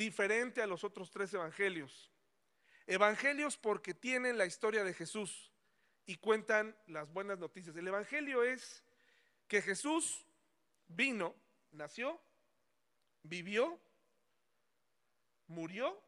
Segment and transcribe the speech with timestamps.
[0.00, 2.10] diferente a los otros tres evangelios.
[2.86, 5.52] Evangelios porque tienen la historia de Jesús
[6.06, 7.76] y cuentan las buenas noticias.
[7.76, 8.82] El evangelio es
[9.46, 10.24] que Jesús
[10.88, 11.36] vino,
[11.72, 12.18] nació,
[13.24, 13.78] vivió,
[15.48, 16.02] murió,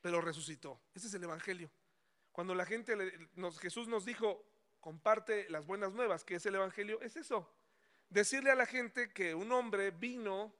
[0.00, 0.80] pero resucitó.
[0.94, 1.72] Ese es el evangelio.
[2.30, 2.96] Cuando la gente,
[3.60, 4.46] Jesús nos dijo,
[4.78, 7.52] comparte las buenas nuevas, que es el evangelio, es eso.
[8.10, 10.54] Decirle a la gente que un hombre vino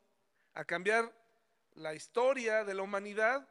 [0.55, 1.22] a cambiar
[1.75, 3.49] la historia de la humanidad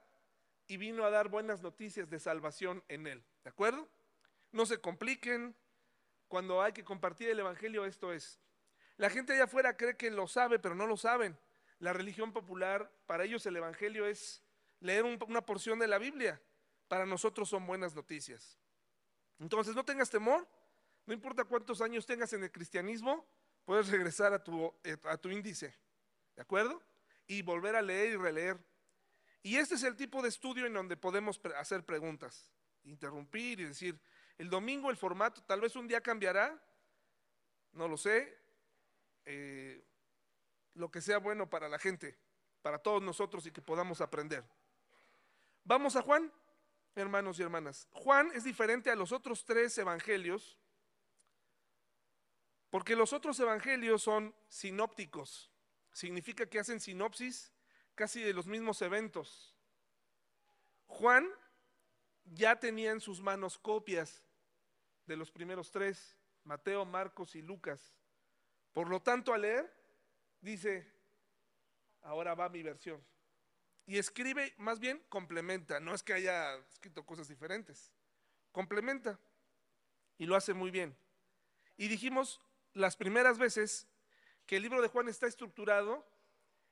[0.67, 3.23] y vino a dar buenas noticias de salvación en él.
[3.43, 3.89] ¿De acuerdo?
[4.51, 5.55] No se compliquen.
[6.27, 8.39] Cuando hay que compartir el Evangelio, esto es.
[8.97, 11.37] La gente allá afuera cree que lo sabe, pero no lo saben.
[11.79, 14.41] La religión popular, para ellos el Evangelio es
[14.79, 16.41] leer una porción de la Biblia.
[16.87, 18.57] Para nosotros son buenas noticias.
[19.39, 20.47] Entonces, no tengas temor.
[21.05, 23.27] No importa cuántos años tengas en el cristianismo,
[23.65, 25.75] puedes regresar a tu, eh, a tu índice.
[26.35, 26.81] ¿De acuerdo?
[27.31, 28.57] Y volver a leer y releer.
[29.41, 32.51] Y este es el tipo de estudio en donde podemos hacer preguntas,
[32.83, 33.97] interrumpir y decir,
[34.37, 36.61] el domingo el formato tal vez un día cambiará,
[37.71, 38.37] no lo sé,
[39.23, 39.81] eh,
[40.73, 42.17] lo que sea bueno para la gente,
[42.61, 44.43] para todos nosotros y que podamos aprender.
[45.63, 46.33] Vamos a Juan,
[46.95, 47.87] hermanos y hermanas.
[47.93, 50.59] Juan es diferente a los otros tres evangelios,
[52.69, 55.50] porque los otros evangelios son sinópticos
[55.91, 57.51] significa que hacen sinopsis
[57.95, 59.55] casi de los mismos eventos.
[60.87, 61.27] Juan
[62.25, 64.23] ya tenía en sus manos copias
[65.05, 67.93] de los primeros tres, Mateo, Marcos y Lucas.
[68.73, 69.73] Por lo tanto, al leer,
[70.39, 70.89] dice,
[72.01, 73.03] ahora va mi versión.
[73.85, 75.79] Y escribe, más bien, complementa.
[75.79, 77.91] No es que haya escrito cosas diferentes.
[78.51, 79.19] Complementa.
[80.17, 80.95] Y lo hace muy bien.
[81.77, 82.39] Y dijimos
[82.73, 83.87] las primeras veces
[84.51, 86.05] que el libro de Juan está estructurado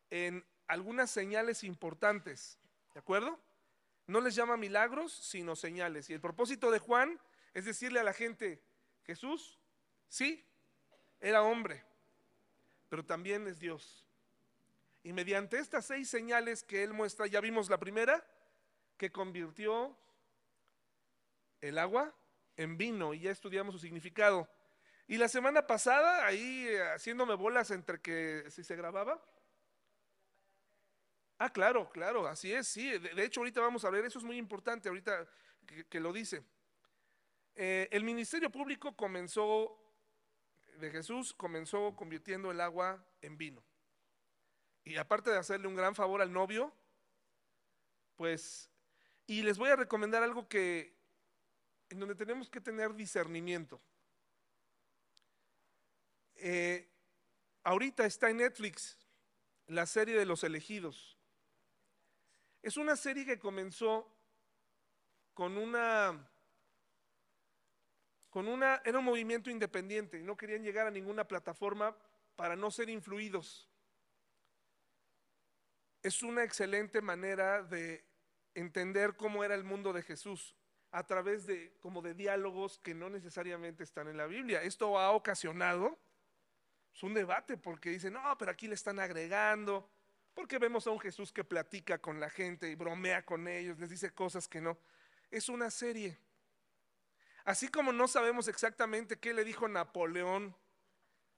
[0.09, 2.59] en algunas señales importantes,
[2.93, 3.39] ¿de acuerdo?
[4.05, 6.09] No les llama milagros, sino señales.
[6.09, 7.17] Y el propósito de Juan
[7.53, 8.61] es decirle a la gente,
[9.05, 9.57] Jesús,
[10.09, 10.43] sí,
[11.21, 11.81] era hombre,
[12.89, 14.05] pero también es Dios.
[15.01, 18.27] Y mediante estas seis señales que él muestra, ya vimos la primera,
[18.97, 19.97] que convirtió
[21.61, 22.13] el agua
[22.57, 24.49] en vino, y ya estudiamos su significado.
[25.09, 29.19] Y la semana pasada, ahí eh, haciéndome bolas entre que si se grababa.
[31.39, 32.95] Ah, claro, claro, así es, sí.
[32.95, 35.27] De, hecho, ahorita vamos a ver, eso es muy importante, ahorita
[35.89, 36.43] que, lo dice.
[37.55, 39.81] Eh, el ministerio público comenzó,
[40.75, 43.63] de Jesús, comenzó convirtiendo el agua en vino.
[44.83, 46.71] Y aparte de hacerle un gran favor al novio,
[48.15, 48.69] pues,
[49.25, 50.95] y les voy a recomendar algo que,
[51.89, 53.81] en donde tenemos que tener discernimiento.
[56.41, 56.89] Eh,
[57.63, 58.97] ahorita está en Netflix
[59.67, 61.17] la serie de los elegidos.
[62.61, 64.11] Es una serie que comenzó
[65.33, 66.29] con una
[68.29, 71.95] con una era un movimiento independiente y no querían llegar a ninguna plataforma
[72.35, 73.69] para no ser influidos.
[76.03, 78.05] Es una excelente manera de
[78.53, 80.55] entender cómo era el mundo de Jesús
[80.91, 84.63] a través de como de diálogos que no necesariamente están en la Biblia.
[84.63, 85.97] Esto ha ocasionado
[86.93, 89.89] es un debate porque dicen, no, pero aquí le están agregando,
[90.33, 93.89] porque vemos a un Jesús que platica con la gente y bromea con ellos, les
[93.89, 94.77] dice cosas que no.
[95.31, 96.17] Es una serie.
[97.45, 100.55] Así como no sabemos exactamente qué le dijo Napoleón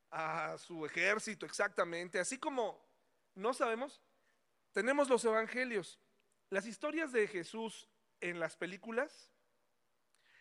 [0.10, 2.86] a su ejército exactamente, así como
[3.34, 4.02] no sabemos,
[4.74, 6.00] tenemos los evangelios.
[6.50, 7.90] Las historias de Jesús
[8.20, 9.30] en las películas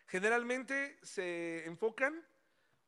[0.07, 2.25] generalmente se enfocan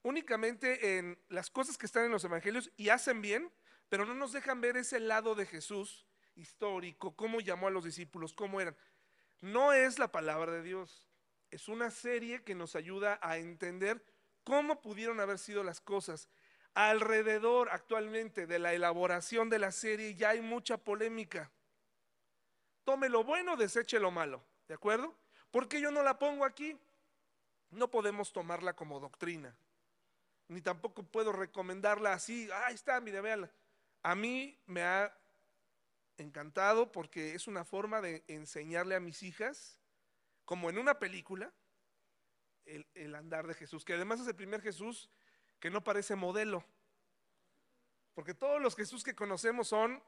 [0.04, 3.52] únicamente en las cosas que están en los evangelios y hacen bien,
[3.90, 6.06] pero no nos dejan ver ese lado de Jesús
[6.36, 8.76] histórico, cómo llamó a los discípulos, cómo eran.
[9.42, 11.10] No es la palabra de Dios,
[11.52, 14.04] es una serie que nos ayuda a entender
[14.44, 16.28] cómo pudieron haber sido las cosas.
[16.74, 21.52] Alrededor actualmente de la elaboración de la serie ya hay mucha polémica.
[22.84, 25.16] Tome lo bueno, deseche lo malo, ¿de acuerdo?
[25.52, 26.78] Porque yo no la pongo aquí?
[27.70, 29.56] No podemos tomarla como doctrina
[30.54, 33.52] ni tampoco puedo recomendarla así, ahí está, mire, véanla.
[34.02, 35.16] A mí me ha
[36.18, 39.80] encantado porque es una forma de enseñarle a mis hijas,
[40.46, 41.54] como en una película,
[42.66, 45.10] el, el, andar de Jesús, que además es el primer Jesús
[45.60, 46.64] que no parece modelo.
[48.14, 50.02] Porque todos los Jesús que conocemos son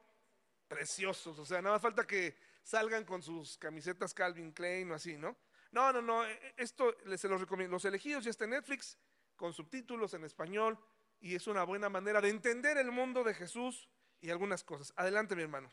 [0.68, 5.16] preciosos, o sea, nada más falta que salgan con sus camisetas Calvin Klein o así,
[5.16, 5.36] ¿no?
[5.70, 7.76] No, no, no, e, e, esto se los recomiendo.
[7.76, 8.98] Los elegidos ya está en Netflix,
[9.36, 10.78] con subtítulos en español
[11.20, 13.88] y es una buena manera de entender el mundo de Jesús
[14.20, 14.92] y algunas cosas.
[14.96, 15.70] Adelante, mi hermano.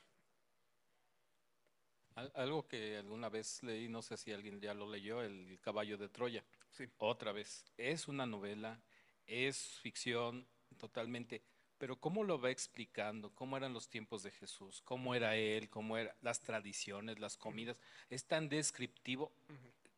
[2.16, 6.10] Algo que alguna vez leí, no sé si alguien ya lo leyó, El caballo de
[6.10, 6.44] Troya.
[6.70, 6.88] Sí.
[6.98, 8.80] Otra vez, es una novela,
[9.26, 11.44] es ficción totalmente,
[11.80, 13.34] pero ¿cómo lo va explicando?
[13.34, 14.82] ¿Cómo eran los tiempos de Jesús?
[14.84, 15.70] ¿Cómo era él?
[15.70, 17.78] ¿Cómo eran las tradiciones, las comidas?
[18.10, 19.34] Es tan descriptivo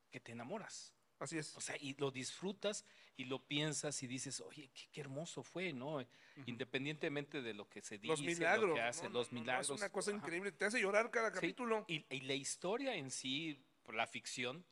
[0.10, 0.95] que te enamoras.
[1.20, 1.56] Así es.
[1.56, 2.86] O sea, y lo disfrutas
[3.18, 6.06] y lo piensas y dices, oye, qué, hermoso fue, ¿no?
[6.46, 9.70] Independientemente de lo que se dice, los milagros, lo que hace, los milagros.
[9.70, 11.86] es una cosa increíble, te hace llorar cada capítulo.
[11.88, 13.64] Y, y, la historia en sí,
[13.94, 14.66] la ficción,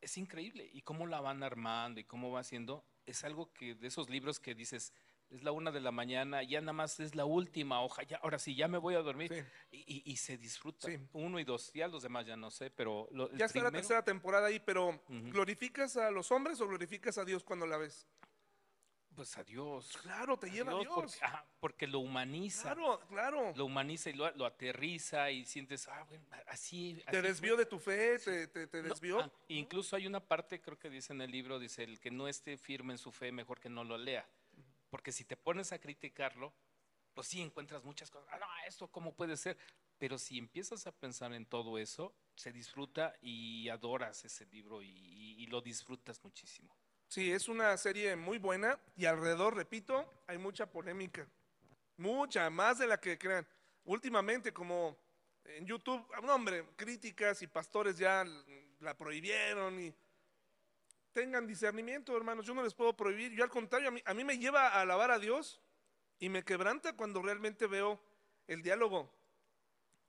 [0.00, 0.68] es increíble.
[0.72, 4.40] Y cómo la van armando y cómo va haciendo, es algo que de esos libros
[4.40, 4.92] que dices,
[5.30, 8.38] es la una de la mañana, ya nada más es la última hoja, ya, ahora
[8.38, 9.46] sí, ya me voy a dormir.
[9.70, 10.88] Y, se disfruta.
[11.12, 13.08] Uno y dos, ya los demás ya no sé, pero...
[13.34, 17.44] ya está la tercera temporada ahí, pero ¿glorificas a los hombres o glorificas a Dios
[17.44, 18.06] cuando la ves?
[19.18, 19.98] Pues a Dios.
[20.00, 21.18] Claro, te lleva a Dios.
[21.58, 22.74] Porque, lo humaniza.
[22.74, 23.52] Claro, claro.
[23.56, 27.02] Lo humaniza y lo, aterriza y sientes, ah, bueno, así.
[27.10, 29.18] te desvió de tu fe, te, te, desvió.
[29.18, 32.28] Ah, incluso hay una parte, creo que dice en el libro, dice, el que no
[32.28, 34.24] esté firme en su fe, mejor que no lo lea.
[34.90, 36.52] Porque si te pones a criticarlo,
[37.14, 38.28] pues sí encuentras muchas cosas.
[38.32, 39.58] Ah, no, esto cómo puede ser.
[39.98, 45.46] Pero si empiezas a pensar en todo eso, se disfruta y adoras ese libro y,
[45.46, 46.76] lo disfrutas muchísimo.
[47.08, 51.26] Sí, es una serie muy buena y alrededor, repito, hay mucha polémica.
[51.96, 53.46] Mucha, más de la que crean.
[53.84, 54.96] Últimamente, como
[55.44, 58.24] en YouTube, un hombre, críticas y pastores ya
[58.80, 59.94] la prohibieron y
[61.18, 62.46] tengan discernimiento, hermanos.
[62.46, 63.32] Yo no les puedo prohibir.
[63.32, 65.60] Yo al contrario, a mí, me lleva a alabar a Dios
[66.20, 68.00] y me quebranta cuando realmente veo
[68.46, 69.12] el diálogo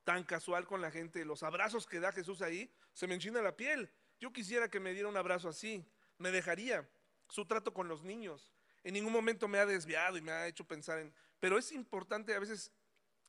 [0.04, 3.56] tan casual con la gente, los abrazos que da Jesús ahí, se me enchina la
[3.56, 3.92] piel.
[4.20, 5.84] Yo quisiera que me diera un abrazo así,
[6.20, 6.88] me dejaría.
[7.28, 8.52] Su trato con los niños.
[8.84, 11.12] En ningún momento me ha desviado y me ha hecho pensar en...
[11.40, 12.72] Pero es importante a veces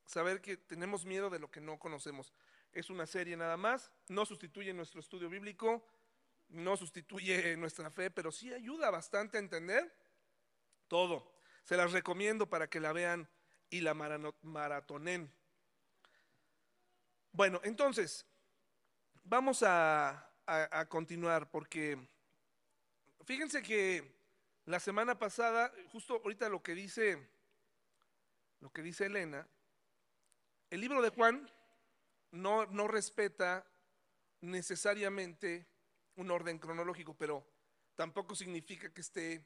[0.05, 2.35] saber que tenemos miedo de lo que no conocemos.
[2.73, 5.83] Es una serie nada más, no sustituye nuestro estudio bíblico,
[6.51, 9.93] no sustituye nuestra fe, pero sí ayuda bastante a entender
[10.89, 11.33] todo.
[11.65, 13.29] Se las recomiendo para que la vean
[13.71, 15.33] y la maratonen.
[17.33, 18.27] Bueno, entonces,
[19.23, 20.27] vamos a,
[20.89, 21.97] continuar porque
[23.25, 24.19] fíjense que
[24.65, 27.25] la semana pasada, justo ahorita lo que dice,
[28.59, 29.47] lo que dice Elena,
[30.71, 31.49] el libro de Juan
[32.33, 33.65] no, no respeta
[34.41, 35.70] necesariamente
[36.21, 37.47] un orden cronológico, pero
[37.97, 39.45] tampoco significa que esté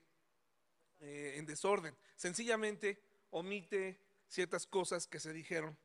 [1.00, 1.96] eh, en desorden.
[2.16, 3.00] Sencillamente
[3.30, 5.78] omite ciertas cosas que se dijeron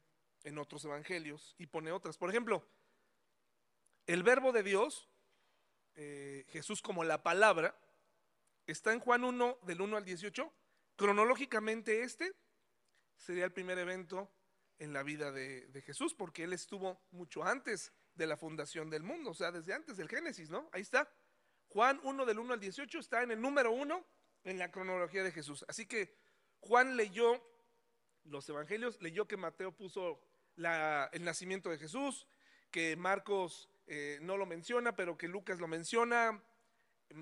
[0.43, 2.17] en otros evangelios y pone otras.
[2.17, 2.67] Por ejemplo,
[4.07, 5.07] el verbo de Dios,
[5.95, 7.79] eh, Jesús como la palabra,
[8.65, 10.51] está en Juan 1 del 1 al 18.
[10.95, 12.33] Cronológicamente este
[13.15, 14.31] sería el primer evento
[14.79, 19.01] en la vida de, de Jesús, porque él estuvo mucho antes de la fundación del
[19.01, 20.69] mundo, o sea, desde antes del Génesis, ¿no?
[20.73, 21.09] Ahí está.
[21.69, 24.05] Juan 1 del 1 al 18 está en el número 1
[24.43, 25.65] en la cronología de Jesús.
[25.67, 26.13] Así que
[26.59, 27.41] Juan leyó
[28.25, 30.21] los evangelios, leyó que Mateo puso
[30.57, 32.27] el nacimiento de Jesús,
[32.69, 36.43] que Marcos eh, no lo menciona, pero que Lucas lo menciona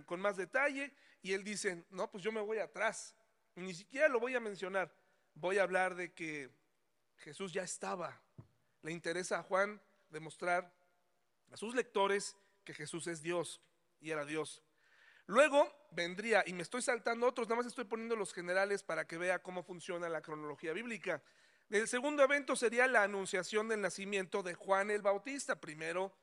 [0.05, 3.15] con más detalle, y él dice, no, pues yo me voy atrás,
[3.55, 4.91] ni siquiera lo voy a mencionar,
[5.35, 6.49] voy a hablar de que
[7.17, 8.19] Jesús ya estaba.
[8.81, 10.76] Le interesa a Juan demostrar
[11.51, 13.61] a sus lectores que Jesús es Dios
[13.99, 14.63] y era Dios.
[15.25, 19.17] Luego vendría, y me estoy saltando otros, nada más estoy poniendo los generales para que
[19.17, 21.21] vea cómo funciona la cronología bíblica.
[21.69, 26.13] El segundo evento sería la anunciación del nacimiento de Juan el Bautista, primero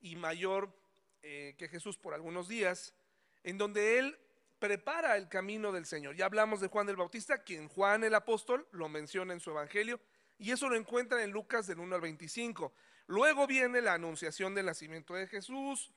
[0.00, 0.74] y mayor
[1.22, 2.94] eh, que Jesús por algunos días,
[3.42, 4.18] en donde él
[4.58, 6.16] prepara el camino del Señor.
[6.16, 10.00] Ya hablamos de Juan el Bautista, quien Juan el apóstol lo menciona en su evangelio,
[10.38, 12.72] y eso lo encuentra en Lucas del 1 al 25.
[13.06, 15.92] Luego viene la anunciación del nacimiento de Jesús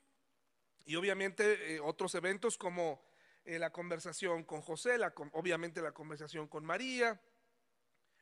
[0.85, 3.01] y obviamente eh, otros eventos como
[3.45, 4.97] eh, la conversación con José,
[5.31, 7.21] obviamente la conversación con María,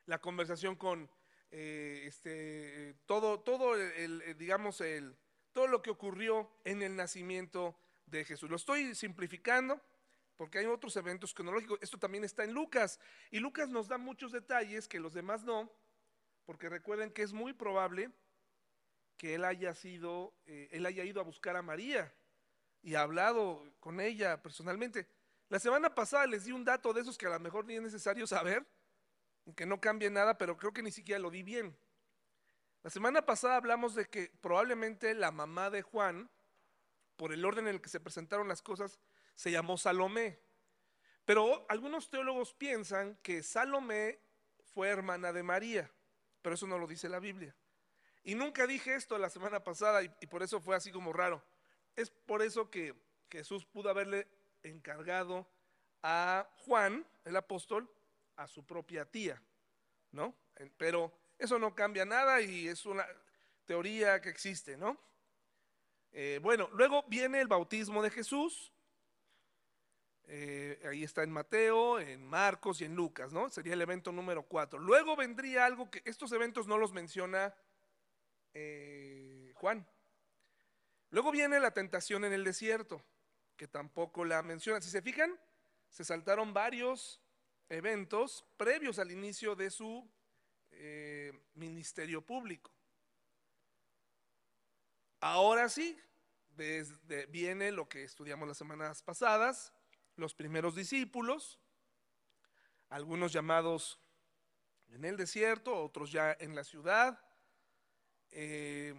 [0.05, 1.09] la conversación con
[1.49, 5.17] eh, este, todo, todo el, digamos, el,
[5.51, 8.51] todo lo que ocurrió en el nacimiento de Jesús.
[8.51, 9.81] Lo estoy simplificando
[10.37, 11.79] porque hay otros eventos cronológicos.
[11.81, 12.99] Esto también está en Lucas
[13.31, 15.71] y Lucas nos da muchos detalles que los demás no,
[16.45, 18.11] porque recuerden que es muy probable
[19.17, 22.13] que él haya sido, eh, él haya ido a buscar a María
[22.81, 25.07] y ha hablado con ella personalmente.
[25.49, 27.81] La semana pasada les di un dato de esos que a lo mejor ni es
[27.81, 28.65] necesario saber,
[29.55, 31.77] que no cambie nada, pero creo que ni siquiera lo di bien.
[32.83, 36.29] La semana pasada hablamos de que probablemente la mamá de Juan,
[37.15, 38.99] por el orden en el que se presentaron las cosas,
[39.35, 40.39] se llamó Salomé.
[41.25, 44.19] Pero algunos teólogos piensan que Salomé
[44.63, 45.91] fue hermana de María,
[46.41, 47.55] pero eso no lo dice la Biblia.
[48.25, 51.43] Y nunca dije esto la semana pasada y, por eso fue así como raro.
[51.95, 52.95] Es por eso que
[53.29, 54.27] Jesús pudo haberle
[54.63, 55.47] encargado
[56.01, 57.87] a Juan, el apóstol,
[58.35, 59.39] a su propia tía,
[60.11, 60.35] ¿no?
[60.75, 63.05] Pero eso no cambia nada y es una
[63.65, 64.99] teoría que existe, ¿no?
[66.11, 68.73] Eh, bueno, luego viene el bautismo de Jesús.
[70.23, 73.51] Eh, ahí está en Mateo, en Marcos y en Lucas, ¿no?
[73.51, 74.79] Sería el evento número cuatro.
[74.79, 77.53] Luego vendría algo que estos eventos no los menciona
[78.55, 79.87] eh, Juan.
[81.11, 83.03] Luego viene la tentación en el desierto,
[83.55, 84.81] que tampoco la menciona.
[84.81, 85.39] Si se fijan,
[85.89, 87.21] se saltaron varios
[87.69, 90.09] eventos previos al inicio de su
[90.71, 92.71] eh, ministerio público.
[95.19, 95.97] Ahora sí,
[97.29, 99.73] viene lo que estudiamos las semanas pasadas,
[100.15, 101.59] los primeros discípulos,
[102.89, 103.99] algunos llamados
[104.89, 107.24] en el desierto, otros ya en la ciudad.
[108.37, 108.93] Eh,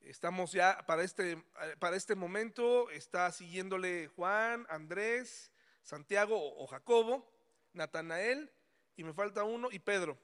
[0.00, 1.40] estamos ya para este,
[1.78, 5.52] para este momento, está siguiéndole Juan, Andrés,
[5.82, 7.32] Santiago o Jacobo,
[7.74, 8.52] Natanael,
[8.96, 10.18] y me falta uno, y Pedro.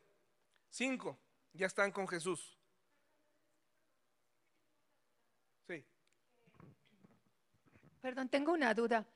[0.68, 1.16] Cinco,
[1.52, 2.58] ya están con Jesús.
[5.68, 5.84] Sí.
[8.00, 9.06] Perdón, tengo una duda.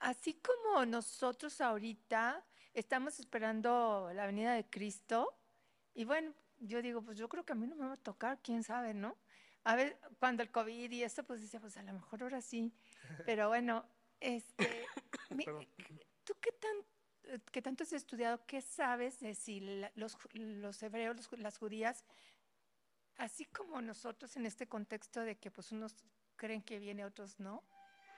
[0.00, 5.38] Así como nosotros ahorita estamos esperando la venida de Cristo,
[5.94, 8.40] y bueno, yo digo, pues yo creo que a mí no me va a tocar,
[8.42, 9.16] quién sabe, ¿no?
[9.64, 12.72] A ver, cuando el COVID y esto, pues decía, pues a lo mejor ahora sí.
[13.26, 13.84] Pero bueno,
[14.20, 14.86] este,
[15.30, 15.44] mi-.
[16.24, 18.44] ¿tú qué tan, qué tanto has estudiado?
[18.46, 22.04] ¿Qué sabes de si la- los, los hebreos, los las judías,
[23.16, 25.94] así como nosotros en este contexto de que pues unos
[26.36, 27.62] creen que viene, otros no?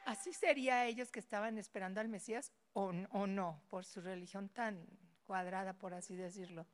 [0.06, 4.86] ¿Así sería ellos que estaban esperando al Mesías o, o no, por su religión tan
[5.26, 6.66] cuadrada, por así decirlo?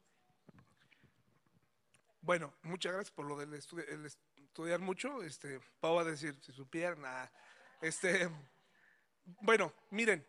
[2.22, 5.22] Bueno, muchas gracias por lo del estu- el estudiar mucho.
[5.22, 7.26] Este, Pau va a decir, si supieran, nah.
[7.80, 8.28] este,
[9.40, 10.26] bueno, miren,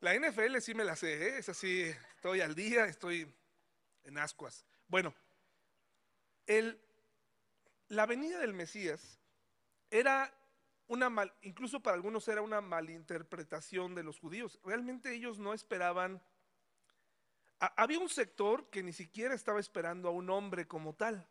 [0.00, 1.38] la NFL sí me la sé, ¿eh?
[1.38, 1.82] es así,
[2.16, 3.32] estoy al día, estoy
[4.04, 4.64] en ascuas.
[4.88, 5.14] Bueno,
[6.46, 6.80] el,
[7.88, 9.18] la venida del Mesías
[9.90, 10.34] era
[10.88, 14.58] una mal, incluso para algunos era una malinterpretación de los judíos.
[14.64, 16.22] Realmente ellos no esperaban
[17.62, 21.26] ha- había un sector que ni siquiera estaba esperando a un hombre como tal.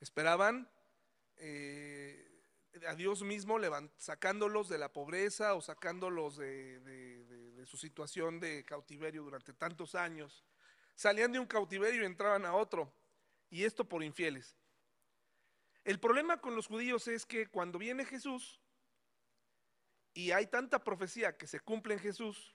[0.00, 0.68] Esperaban
[1.36, 2.28] eh,
[2.86, 3.58] a Dios mismo
[3.96, 10.44] sacándolos de la pobreza o sacándolos de- de su situación de cautiverio durante tantos años.
[10.94, 12.92] Salían de un cautiverio y entraban a otro.
[13.50, 14.56] Y esto por infieles.
[15.84, 18.60] El problema con los judíos es que cuando viene Jesús
[20.14, 22.54] y hay tanta profecía que se cumple en Jesús,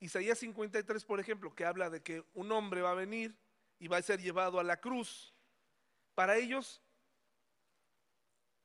[0.00, 3.34] Isaías 53, por ejemplo, que habla de que un hombre va a venir
[3.78, 5.34] y va a ser llevado a la cruz.
[6.14, 6.82] Para ellos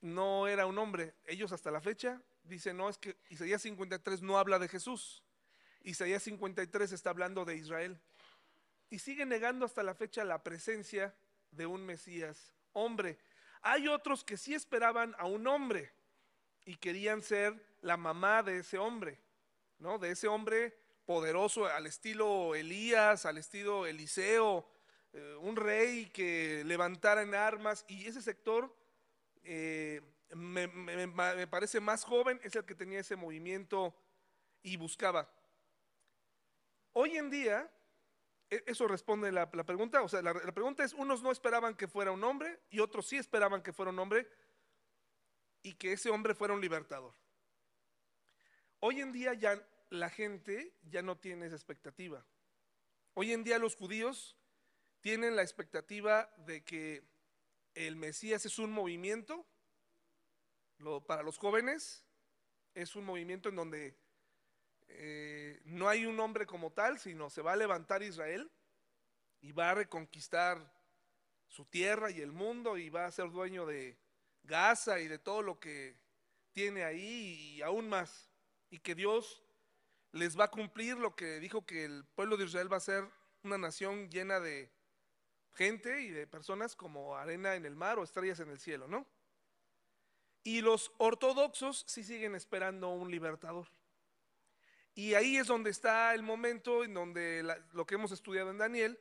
[0.01, 1.13] no era un hombre.
[1.25, 5.23] Ellos hasta la fecha dicen, no, es que Isaías 53 no habla de Jesús.
[5.83, 7.99] Isaías 53 está hablando de Israel.
[8.89, 11.15] Y sigue negando hasta la fecha la presencia
[11.51, 13.17] de un Mesías hombre.
[13.61, 15.91] Hay otros que sí esperaban a un hombre
[16.65, 19.19] y querían ser la mamá de ese hombre,
[19.79, 19.97] ¿no?
[19.97, 24.69] De ese hombre poderoso al estilo Elías, al estilo Eliseo,
[25.13, 28.73] eh, un rey que levantara en armas y ese sector
[29.43, 30.01] eh,
[30.35, 33.93] me, parece más joven, es el que tenía ese movimiento
[34.63, 35.29] y buscaba.
[36.93, 37.69] Hoy en día,
[38.49, 41.87] e- eso responde la, la pregunta, o sea, la pregunta es, unos no esperaban que
[41.87, 44.29] fuera un hombre y otros sí esperaban que fuera un hombre
[45.63, 47.13] y que ese hombre fuera un libertador.
[48.79, 52.25] Hoy en día ya la gente ya no tiene esa expectativa.
[53.13, 54.37] Hoy en día los judíos
[55.01, 57.03] tienen la expectativa de que
[57.75, 59.45] el Mesías es un movimiento,
[61.05, 62.05] para los jóvenes
[62.73, 63.97] es un movimiento en donde
[64.87, 68.49] eh, no hay un hombre como tal, sino se va a levantar Israel
[69.41, 70.73] y va a reconquistar
[71.47, 73.99] su tierra y el mundo y va a ser dueño de
[74.43, 75.99] Gaza y de todo lo que
[76.53, 78.31] tiene ahí y aún más.
[78.69, 79.40] Y que Dios
[80.13, 83.07] les va a cumplir lo que dijo que el pueblo de Israel va a ser
[83.43, 84.71] una nación llena de
[85.53, 89.05] gente y de personas como arena en el mar o estrellas en el cielo, ¿no?
[90.43, 93.67] Y los ortodoxos sí siguen esperando un libertador.
[94.93, 98.99] Y ahí es donde está el momento en donde lo que hemos estudiado en Daniel,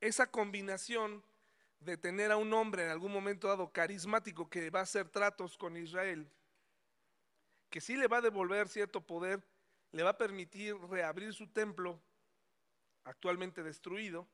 [0.00, 1.22] esa combinación
[1.80, 5.58] de tener a un hombre en algún momento dado carismático que va a hacer tratos
[5.58, 6.30] con Israel,
[7.68, 9.42] que sí le va a devolver cierto poder,
[9.96, 12.00] le va a permitir reabrir su templo
[13.04, 14.28] actualmente destruido,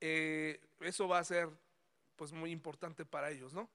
[0.00, 1.48] eh, eso va a ser
[2.14, 3.68] pues muy importante para ellos, ¿no?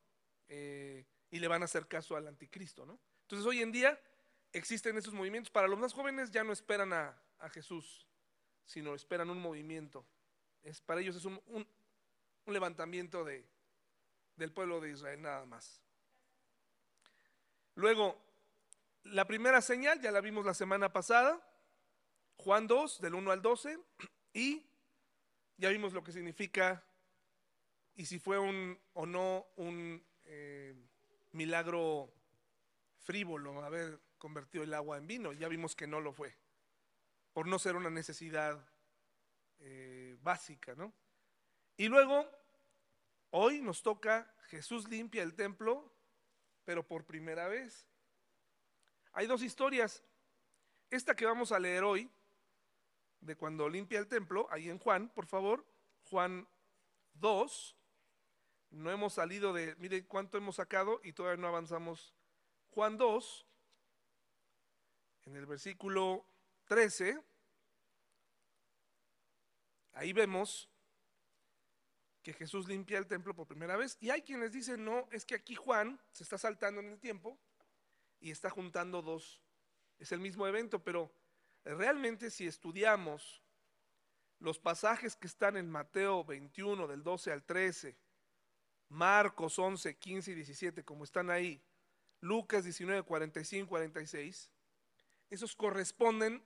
[0.47, 2.99] Eh, y le van a hacer caso al anticristo, ¿no?
[3.23, 3.99] Entonces hoy en día
[4.53, 5.51] existen esos movimientos.
[5.51, 8.07] Para los más jóvenes ya no esperan a, a Jesús,
[8.65, 10.05] sino esperan un movimiento.
[10.63, 11.67] Es, para ellos es un, un-
[12.45, 13.45] un levantamiento de,
[14.35, 15.81] del pueblo de Israel nada más.
[17.75, 18.21] Luego,
[19.03, 21.41] la primera señal ya la vimos la semana pasada,
[22.37, 23.79] Juan 2, del 1 al 12,
[24.33, 24.65] y
[25.57, 26.83] ya vimos lo que significa
[27.95, 30.75] y si fue un o no un eh,
[31.33, 32.13] milagro
[32.97, 35.33] frívolo haber convertido el agua en vino.
[35.33, 36.35] Ya vimos que no lo fue,
[37.33, 38.65] por no ser una necesidad
[39.59, 40.93] eh, básica, ¿no?
[41.77, 42.29] Y luego,
[43.31, 45.93] hoy nos toca Jesús limpia el templo,
[46.65, 47.87] pero por primera vez.
[49.13, 50.03] Hay dos historias.
[50.89, 52.09] Esta que vamos a leer hoy,
[53.19, 55.65] de cuando limpia el templo, ahí en Juan, por favor,
[56.09, 56.47] Juan
[57.15, 57.75] 2.
[58.71, 62.13] No hemos salido de, mire cuánto hemos sacado y todavía no avanzamos.
[62.71, 63.45] Juan 2,
[65.25, 66.25] en el versículo
[66.65, 67.21] 13,
[69.93, 70.69] ahí vemos
[72.23, 73.97] que Jesús limpia el templo por primera vez.
[73.99, 77.37] Y hay quienes dicen, no, es que aquí Juan se está saltando en el tiempo
[78.21, 79.41] y está juntando dos.
[79.99, 81.11] Es el mismo evento, pero
[81.65, 83.43] realmente si estudiamos
[84.39, 87.97] los pasajes que están en Mateo 21, del 12 al 13,
[88.89, 91.61] Marcos 11, 15 y 17, como están ahí,
[92.21, 94.51] Lucas 19, 45, 46,
[95.29, 96.43] esos corresponden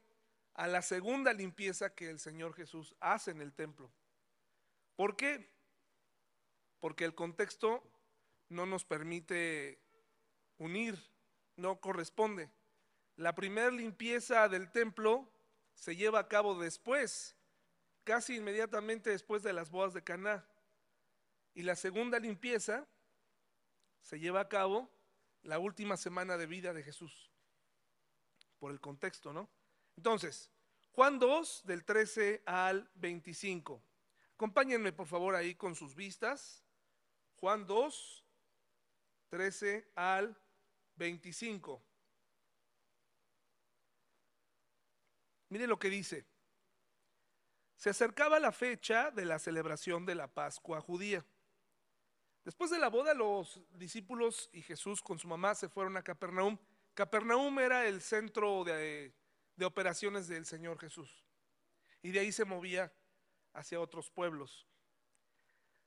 [0.53, 3.91] a la segunda limpieza que el Señor Jesús hace en el templo.
[4.95, 5.49] ¿Por qué?
[6.79, 7.83] Porque el contexto
[8.49, 9.81] no nos permite
[10.57, 10.97] unir,
[11.55, 12.49] no corresponde.
[13.15, 15.29] La primera limpieza del templo
[15.73, 17.35] se lleva a cabo después,
[18.03, 20.45] casi inmediatamente después de las bodas de Caná.
[21.53, 22.87] Y la segunda limpieza
[24.01, 24.89] se lleva a cabo
[25.43, 27.31] la última semana de vida de Jesús.
[28.59, 29.49] Por el contexto, ¿no?
[29.95, 30.51] Entonces,
[30.91, 33.81] Juan 2, del 13 al 25.
[34.33, 36.65] Acompáñenme, por favor, ahí con sus vistas.
[37.37, 38.25] Juan 2,
[39.29, 40.44] 13 al 25.
[45.49, 46.25] Mire lo que dice.
[47.75, 51.25] Se acercaba la fecha de la celebración de la Pascua judía.
[52.43, 56.57] Después de la boda, los discípulos y Jesús con su mamá se fueron a Capernaum.
[56.93, 59.13] Capernaum era el centro de,
[59.55, 61.25] de operaciones del Señor Jesús.
[62.01, 62.93] Y de ahí se movía
[63.53, 64.67] hacia otros pueblos.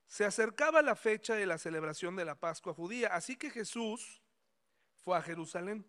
[0.07, 4.23] Se acercaba la fecha de la celebración de la Pascua judía, así que Jesús
[5.09, 5.87] fue a Jerusalén.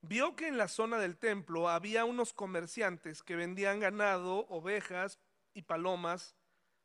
[0.00, 5.18] Vio que en la zona del templo había unos comerciantes que vendían ganado, ovejas
[5.52, 6.36] y palomas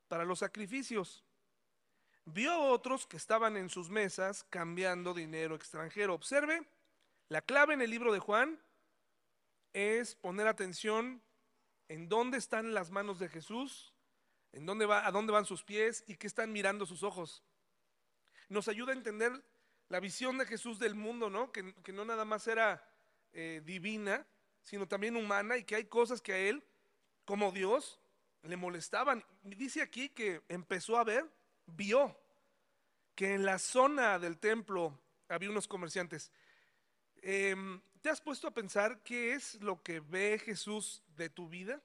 [0.08, 1.24] para los sacrificios.
[2.26, 6.16] Vio otros que estaban en sus mesas cambiando dinero extranjero.
[6.16, 6.68] Observe,
[7.28, 8.60] la clave en el libro de Juan
[9.74, 11.22] es poner atención
[11.90, 13.94] en dónde están las manos de Jesús,
[14.52, 17.44] en dónde va, a dónde van sus pies y qué están mirando sus ojos.
[18.48, 19.44] Nos ayuda a entender
[19.90, 21.52] la visión de Jesús del mundo, ¿no?
[21.52, 22.84] Que, que no nada más era
[23.34, 24.26] eh, divina,
[24.64, 26.64] sino también humana y que hay cosas que a él,
[27.26, 28.00] como Dios,
[28.44, 29.24] le molestaban.
[29.44, 31.26] Dice aquí que empezó a ver,
[31.66, 32.18] vio
[33.16, 34.98] que en la zona del templo
[35.28, 36.32] había unos comerciantes.
[37.22, 41.82] Em, ¿Te has puesto a pensar qué es lo que ve Jesús de tu vida?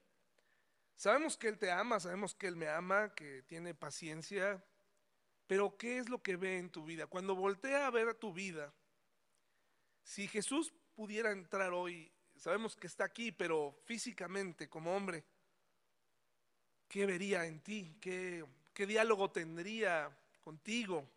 [0.95, 4.63] Sabemos que Él te ama, sabemos que Él me ama, que tiene paciencia,
[5.47, 7.07] pero ¿qué es lo que ve en tu vida?
[7.07, 8.73] Cuando voltea a ver tu vida,
[10.03, 15.23] si Jesús pudiera entrar hoy, sabemos que está aquí, pero físicamente como hombre,
[16.87, 17.97] ¿qué vería en ti?
[17.99, 21.07] ¿Qué, qué diálogo tendría contigo?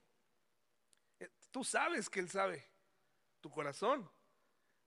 [1.20, 2.66] Eh, Tú sabes que Él sabe
[3.40, 4.10] tu corazón.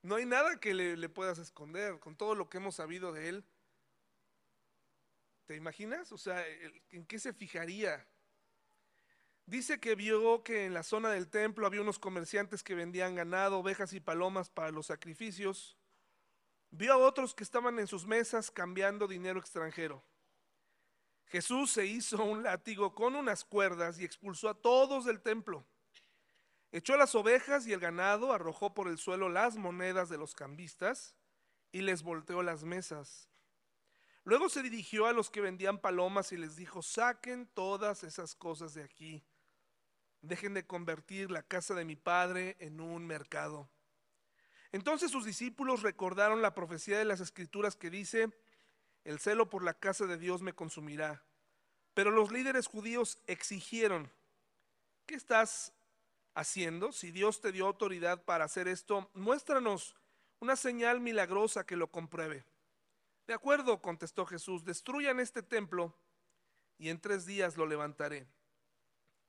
[0.02, 3.28] No hay nada que le, le puedas esconder con todo lo que hemos sabido de
[3.28, 3.44] Él.
[5.46, 6.12] ¿Te imaginas?
[6.12, 6.44] O sea,
[6.90, 8.06] ¿en qué se fijaría?
[9.52, 13.58] Dice que vio que en la zona del templo había unos comerciantes que vendían ganado,
[13.58, 15.76] ovejas y palomas para los sacrificios.
[16.70, 20.02] Vio a otros que estaban en sus mesas cambiando dinero extranjero.
[21.26, 25.66] Jesús se hizo un látigo con unas cuerdas y expulsó a todos del templo.
[26.70, 31.14] Echó las ovejas y el ganado, arrojó por el suelo las monedas de los cambistas
[31.72, 33.28] y les volteó las mesas.
[34.24, 38.72] Luego se dirigió a los que vendían palomas y les dijo, saquen todas esas cosas
[38.72, 39.22] de aquí.
[40.22, 43.68] Dejen de convertir la casa de mi padre en un mercado.
[44.72, 48.30] Entonces sus discípulos recordaron la profecía de las escrituras que dice,
[49.04, 51.22] el celo por la casa de Dios me consumirá,
[51.94, 54.10] Pero los líderes judíos exigieron,
[55.04, 55.74] ¿qué estás
[56.34, 56.92] haciendo?
[56.92, 59.94] Si Dios te dio autoridad para hacer esto, muéstranos
[60.40, 62.46] una señal milagrosa que lo compruebe.
[63.26, 65.94] De acuerdo, contestó Jesús, destruyan este templo
[66.78, 68.26] y en tres días lo levantaré.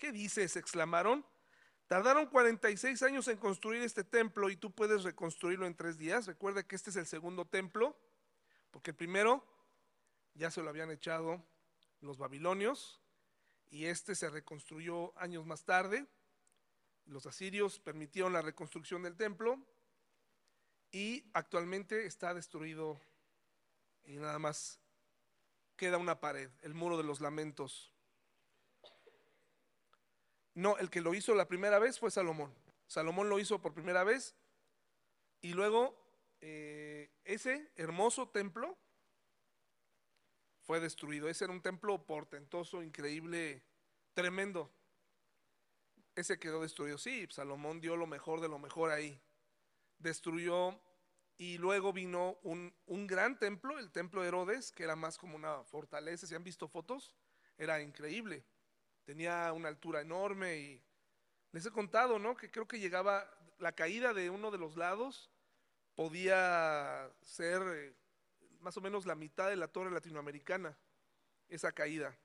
[0.04, 0.58] ¿Qué dices?
[0.58, 1.26] exclamaron.
[1.88, 6.28] Tardaron 46 años en construir este templo y tú puedes reconstruirlo en tres días.
[6.28, 7.98] Recuerda que este es el segundo templo,
[8.70, 9.48] porque el primero
[10.34, 11.42] ya se lo habían echado
[12.02, 13.00] los babilonios
[13.72, 16.06] y este se reconstruyó años más tarde.
[17.06, 19.58] Los asirios permitieron la reconstrucción del templo
[20.92, 23.00] y actualmente está destruido
[24.04, 24.82] y nada más
[25.78, 27.93] queda una pared, el muro de los lamentos.
[30.56, 32.54] No, el que lo hizo la primera vez fue Salomón.
[32.88, 34.36] Salomón lo hizo por primera vez
[35.42, 35.98] y luego
[36.42, 38.78] eh, ese hermoso templo
[40.62, 41.28] fue destruido.
[41.28, 43.63] Ese era un templo portentoso, increíble,
[44.13, 44.72] tremendo.
[46.16, 46.98] Ese quedó destruido.
[46.98, 49.20] Sí, Salomón dio lo mejor de lo mejor ahí.
[49.98, 50.80] Destruyó
[51.38, 55.36] y luego vino un, un, gran templo, el templo de Herodes, que era más como
[55.36, 56.28] una fortaleza.
[56.28, 57.16] Si han visto fotos,
[57.58, 58.46] era increíble.
[59.06, 60.82] Tenía una altura enorme y
[61.52, 62.36] les he contado, ¿no?
[62.36, 65.30] Que creo que llegaba, la caída de uno de los lados
[65.96, 67.96] podía ser eh,
[68.62, 70.78] más o menos la mitad de la torre latinoamericana,
[71.50, 72.18] esa caída.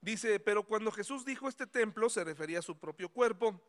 [0.00, 3.60] Dice, pero cuando Jesús dijo este templo, se refería a su propio cuerpo.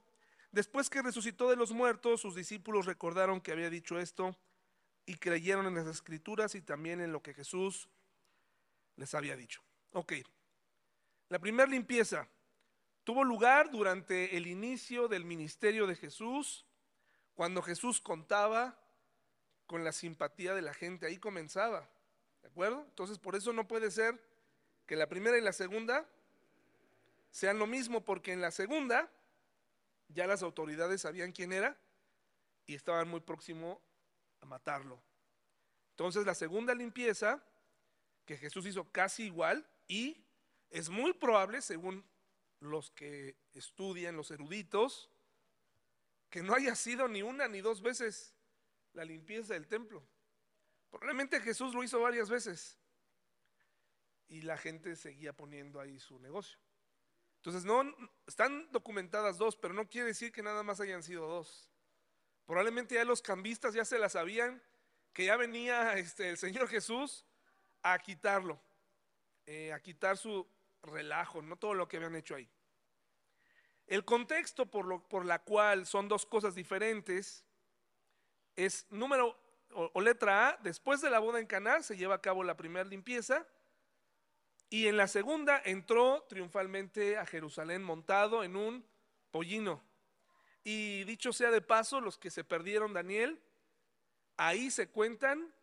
[0.51, 4.35] Después que resucitó de los muertos, sus discípulos recordaron que había dicho esto
[5.05, 7.89] y creyeron en las escrituras y también en lo que Jesús
[8.95, 9.61] les había dicho.
[9.91, 10.13] Ok,
[11.33, 12.27] la primera limpieza
[13.03, 16.63] tuvo lugar durante el inicio del ministerio de Jesús,
[17.33, 18.79] cuando Jesús contaba
[19.65, 21.89] con la simpatía de la gente, ahí comenzaba,
[22.43, 22.85] ¿de acuerdo?
[22.87, 24.23] Entonces por eso no puede ser
[24.85, 26.07] que la primera y la segunda
[27.31, 29.09] sean lo mismo, porque en la segunda
[30.09, 31.75] ya las autoridades sabían quién era
[32.67, 33.81] y estaban muy próximo
[34.39, 35.01] a matarlo.
[35.93, 37.43] Entonces la segunda limpieza,
[38.27, 40.22] que Jesús hizo casi igual y
[40.73, 42.03] es muy probable, según
[42.59, 45.11] los que estudian, los eruditos,
[46.31, 48.33] que no haya sido ni una ni dos veces
[48.93, 50.03] la limpieza del templo.
[50.89, 52.79] Probablemente Jesús lo hizo varias veces
[54.27, 56.57] y la gente seguía poniendo ahí su negocio.
[57.35, 57.83] Entonces, no,
[58.25, 61.69] están documentadas dos, pero no quiere decir que nada más hayan sido dos.
[62.47, 64.59] Probablemente ya los cambistas ya se la sabían
[65.13, 67.27] que ya venía este, el Señor Jesús
[67.83, 68.59] a quitarlo,
[69.45, 70.47] eh, a quitar su
[70.83, 72.49] relajo, no todo lo que habían hecho ahí.
[73.87, 77.43] El contexto por, lo, por la cual son dos cosas diferentes
[78.55, 79.37] es número
[79.75, 82.87] o, letra A, después de la boda en Caná se lleva a cabo la primera
[82.87, 83.47] limpieza
[84.69, 88.85] y en la segunda entró triunfalmente a Jerusalén montado en un
[89.31, 89.83] pollino.
[90.63, 93.41] Y dicho sea de paso, los que se perdieron Daniel,
[94.37, 95.53] ahí se cuentan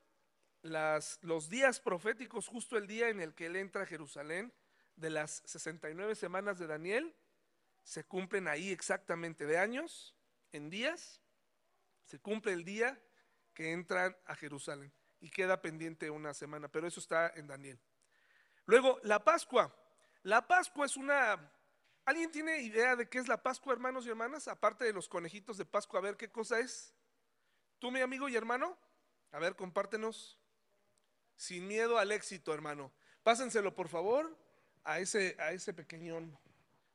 [0.62, 4.52] las, los días proféticos, justo el día en el que él entra a Jerusalén,
[5.00, 7.14] de las 69 semanas de Daniel,
[7.82, 10.14] se cumplen ahí exactamente de años,
[10.52, 11.20] en días,
[12.04, 13.00] se cumple el día
[13.54, 17.78] que entran a Jerusalén y queda pendiente una semana, pero eso está en Daniel.
[18.66, 19.74] Luego, la Pascua.
[20.22, 21.52] La Pascua es una...
[22.04, 24.48] ¿Alguien tiene idea de qué es la Pascua, hermanos y hermanas?
[24.48, 26.94] Aparte de los conejitos de Pascua, a ver qué cosa es.
[27.78, 28.76] ¿Tú, mi amigo y hermano?
[29.32, 30.38] A ver, compártenos.
[31.36, 32.92] Sin miedo al éxito, hermano.
[33.22, 34.36] Pásenselo, por favor,
[34.90, 36.36] a ese, a ese pequeñón.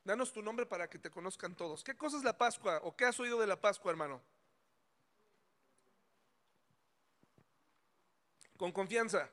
[0.04, 1.82] Danos tu nombre para que te conozcan todos.
[1.82, 4.20] ¿Qué cosa es la Pascua o qué has oído de la Pascua, hermano?
[8.58, 9.30] Con confianza.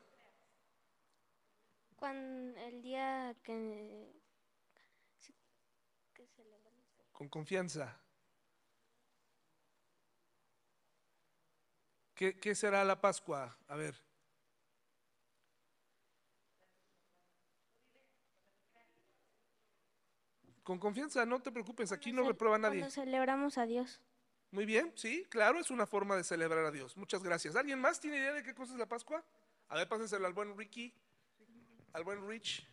[1.97, 4.11] Cuando el día que,
[7.11, 7.99] Con confianza.
[12.15, 13.57] ¿Qué, ¿Qué será la Pascua?
[13.67, 14.12] A ver.
[20.63, 22.79] Con confianza, no te preocupes, aquí no reprueba nadie.
[22.79, 23.99] Cuando celebramos a Dios.
[24.51, 26.95] Muy bien, sí, claro, es una forma de celebrar a Dios.
[26.95, 27.55] Muchas gracias.
[27.55, 29.23] ¿Alguien más tiene idea de qué cosa es la Pascua?
[29.69, 30.93] A ver, pásenselo al buen Ricky,
[31.91, 32.65] al buen Rich.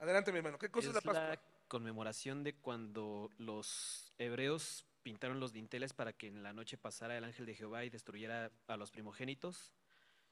[0.00, 0.58] Adelante, mi hermano.
[0.58, 1.28] ¿Qué cosa es, la Pascua?
[1.28, 7.16] la conmemoración de cuando los hebreos pintaron los dinteles para que en la noche pasara
[7.18, 9.72] el ángel de Jehová y destruyera a los primogénitos.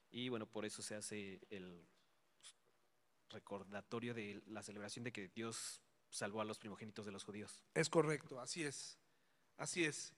[0.09, 1.87] Y bueno, por eso se hace el
[3.29, 5.82] recordatorio de la celebración de que Dios
[6.13, 7.63] salvó a los primogénitos de los judíos.
[7.73, 8.97] Es correcto, así es.
[9.57, 10.13] Así es.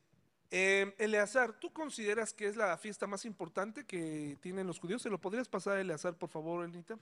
[0.52, 5.02] Eh, Eleazar, ¿tú consideras que es la fiesta más importante que tienen los judíos?
[5.02, 7.00] ¿Se lo podrías pasar a Eleazar, por favor, Elnita?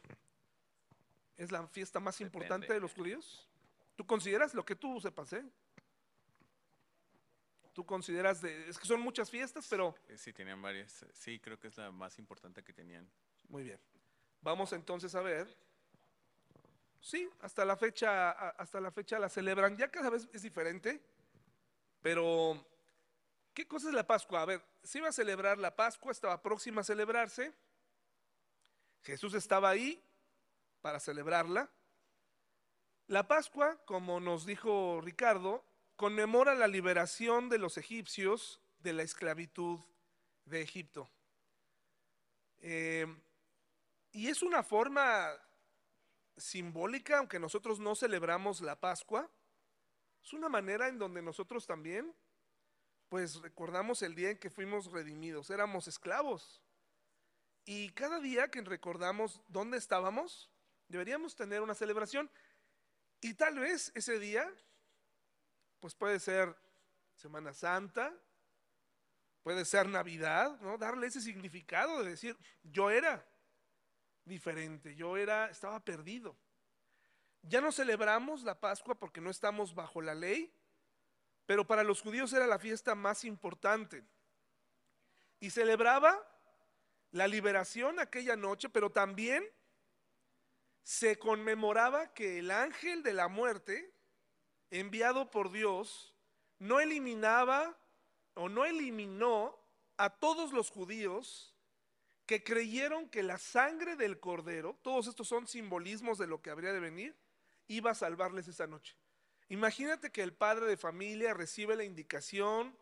[1.38, 2.38] ¿Es la fiesta más Depende.
[2.38, 3.50] importante de los judíos?
[3.96, 5.44] ¿Tú consideras lo que tú sepas, eh?
[7.74, 11.04] ¿Tú consideras de, es que son muchas fiestas, pero Eh, Sí, tenían varias.
[11.14, 13.10] Sí, creo que es la más importante que tenían.
[13.50, 13.80] muy bien.
[14.42, 15.48] Vamos entonces a ver.
[17.04, 19.76] Sí, hasta la fecha, hasta la fecha la celebran.
[19.76, 21.02] Ya cada vez es diferente,
[22.02, 22.66] pero
[23.54, 24.42] ¿qué cosa es la Pascua?
[24.42, 27.54] A ver, se iba a celebrar la Pascua, estaba próxima a celebrarse.
[29.04, 30.02] Jesús estaba ahí
[30.82, 31.70] para celebrarla.
[33.08, 35.66] La Pascua, como nos dijo Ricardo,
[35.98, 39.82] conmemora la liberación de los egipcios de la esclavitud
[40.46, 41.10] de Egipto.
[42.60, 43.06] Eh,
[44.14, 45.34] y es una forma
[46.38, 49.30] simbólica, aunque nosotros no celebramos la Pascua,
[50.24, 52.16] es una manera en donde nosotros también,
[53.10, 56.62] pues recordamos el día en que fuimos redimidos, éramos esclavos.
[57.66, 60.50] Y cada día que recordamos dónde estábamos,
[60.88, 62.30] deberíamos tener una celebración.
[63.22, 64.50] Y tal vez ese día,
[65.80, 66.56] pues puede ser
[67.16, 68.14] Semana Santa,
[69.44, 70.78] puede ser Navidad, ¿no?
[70.78, 73.26] Darle ese significado de decir, yo era
[74.26, 76.36] diferente, yo era, estaba perdido.
[77.42, 80.54] Ya no celebramos la Pascua porque no estamos bajo la ley,
[81.46, 84.04] pero para los judíos era la fiesta más importante.
[85.40, 86.26] Y celebraba
[87.12, 89.46] la liberación aquella noche, pero también
[90.84, 93.94] se conmemoraba que el ángel de la muerte,
[94.70, 96.16] enviado por Dios,
[96.60, 97.78] no eliminaba
[98.36, 99.60] o no eliminó
[99.98, 101.53] a todos los judíos
[102.26, 106.72] que creyeron que la sangre del cordero, todos estos son simbolismos de lo que habría
[106.72, 107.18] de venir,
[107.68, 108.96] iba a salvarles esa noche.
[109.50, 112.78] Imagínate que el padre de familia recibe la indicación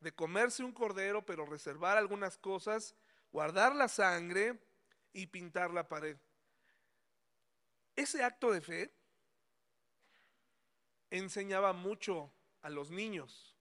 [0.00, 2.94] de comerse un cordero, pero reservar algunas cosas,
[3.32, 4.58] guardar la sangre
[5.12, 6.16] y pintar la pared.
[7.96, 8.94] Ese acto de fe
[11.10, 13.54] enseñaba mucho a los niños.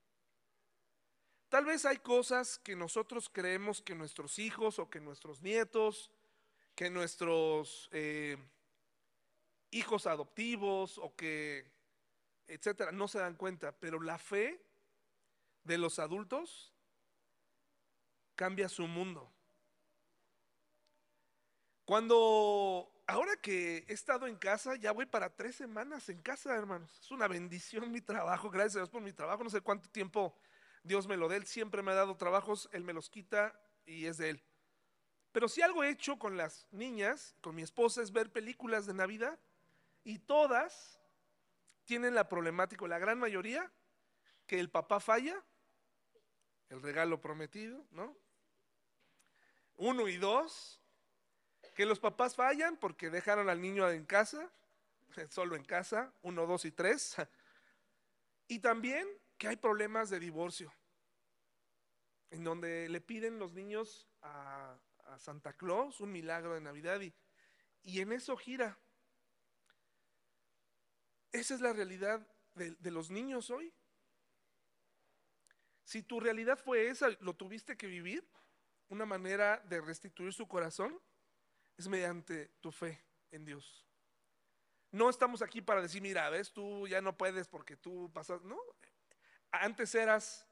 [1.49, 6.11] Tal vez hay cosas que nosotros creemos que nuestros hijos o que nuestros nietos,
[6.75, 8.37] que nuestros eh,
[9.71, 11.65] hijos adoptivos o que,
[12.47, 14.63] etcétera, no se dan cuenta, pero la fe
[15.63, 16.71] de los adultos
[18.35, 19.31] cambia su mundo.
[21.83, 26.91] Cuando, ahora que he estado en casa, ya voy para tres semanas en casa, hermanos.
[27.01, 29.43] Es una bendición mi trabajo, gracias a Dios por mi trabajo.
[29.43, 30.37] No sé cuánto tiempo
[30.83, 31.37] Dios me lo dé.
[31.37, 34.43] Él siempre me ha dado trabajos, Él me los quita y es de Él.
[35.31, 38.93] Pero si algo he hecho con las niñas, con mi esposa, es ver películas de
[38.93, 39.39] Navidad
[40.03, 40.99] y todas
[41.85, 43.71] tienen la problemática, la gran mayoría,
[44.47, 45.43] que el papá falla,
[46.69, 48.15] el regalo prometido, ¿no?
[49.75, 50.81] Uno y dos,
[51.75, 54.51] que los papás fallan porque dejaron al niño en casa,
[55.29, 57.15] solo en casa, uno, dos y tres.
[58.51, 59.07] Y también
[59.39, 60.71] que hay problemas de divorcio,
[62.29, 64.77] en donde le piden los niños a,
[65.17, 67.11] Santa Claus un milagro de Navidad y,
[67.81, 68.77] y en eso gira.
[71.31, 73.73] Esa es la realidad de, de los niños hoy.
[75.83, 78.29] Si tu realidad fue esa, lo tuviste que vivir,
[78.89, 81.01] una manera de restituir su corazón
[81.75, 83.89] es mediante tu fe en Dios.
[84.91, 88.43] No estamos aquí para decir, mira, ves, tú ya no puedes porque tú pasas.
[88.43, 88.59] No,
[89.51, 90.45] antes eras,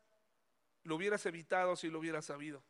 [0.84, 2.64] lo hubieras evitado si lo hubieras sabido.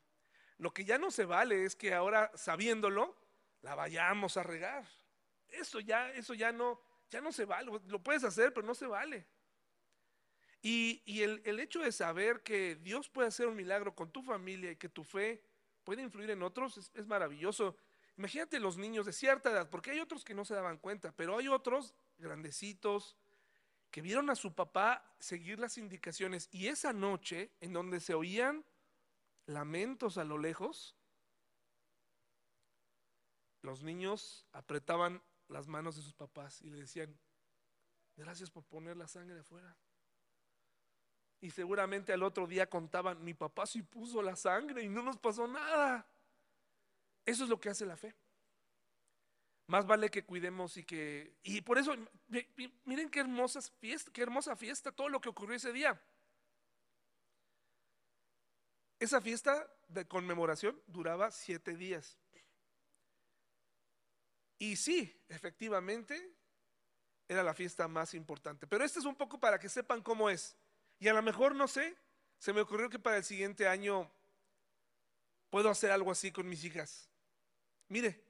[0.58, 3.16] Lo que ya no se vale es que ahora, sabiéndolo,
[3.62, 4.86] la vayamos a regar.
[5.50, 7.72] Eso ya, eso ya no, ya no se vale.
[7.88, 9.28] Lo puedes hacer, pero no se vale.
[10.62, 14.24] Y, y el, el hecho de saber que Dios puede hacer un milagro con tu
[14.24, 15.44] familia y que tu fe
[15.84, 17.78] puede influir en otros es, es maravilloso.
[18.18, 21.38] Imagínate los niños de cierta edad, porque hay otros que no se daban cuenta, pero
[21.38, 23.16] hay otros grandecitos
[23.98, 28.64] que vieron a su papá seguir las indicaciones y esa noche en donde se oían
[29.48, 30.96] lamentos a lo lejos,
[33.64, 37.18] los niños apretaban las manos de sus papás y le decían,
[38.16, 39.76] gracias por poner la sangre afuera.
[41.42, 45.18] Y seguramente al otro día contaban, mi papá sí puso la sangre y no nos
[45.18, 46.08] pasó nada.
[47.26, 48.14] Eso es lo que hace la fe.
[49.68, 51.36] Más vale que cuidemos y que...
[51.44, 51.94] Y por eso,
[52.86, 56.02] miren qué hermosa fiesta, qué hermosa fiesta, todo lo que ocurrió ese día.
[59.00, 62.18] Esa fiesta de conmemoración duraba siete días.
[64.58, 66.34] Y sí, efectivamente,
[67.28, 68.68] era la fiesta más importante.
[68.68, 70.56] Pero este es un poco para que sepan cómo es.
[70.98, 71.96] Y a lo mejor, no sé,
[72.40, 74.10] se me ocurrió que para el siguiente año
[75.50, 77.10] puedo hacer algo así con mis hijas.
[77.90, 78.27] Mire,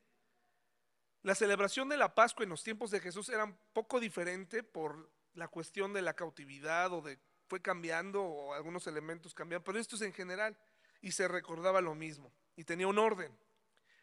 [1.23, 5.11] La celebración de la Pascua en los tiempos de Jesús era un poco diferente por
[5.33, 9.95] la cuestión de la cautividad o de fue cambiando o algunos elementos cambiaron, pero esto
[9.95, 10.57] es en general
[11.01, 13.37] y se recordaba lo mismo y tenía un orden.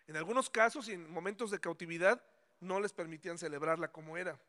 [0.07, 2.24] En algunos casos y en momentos de cautividad
[2.61, 4.40] no les permitían celebrarla como era.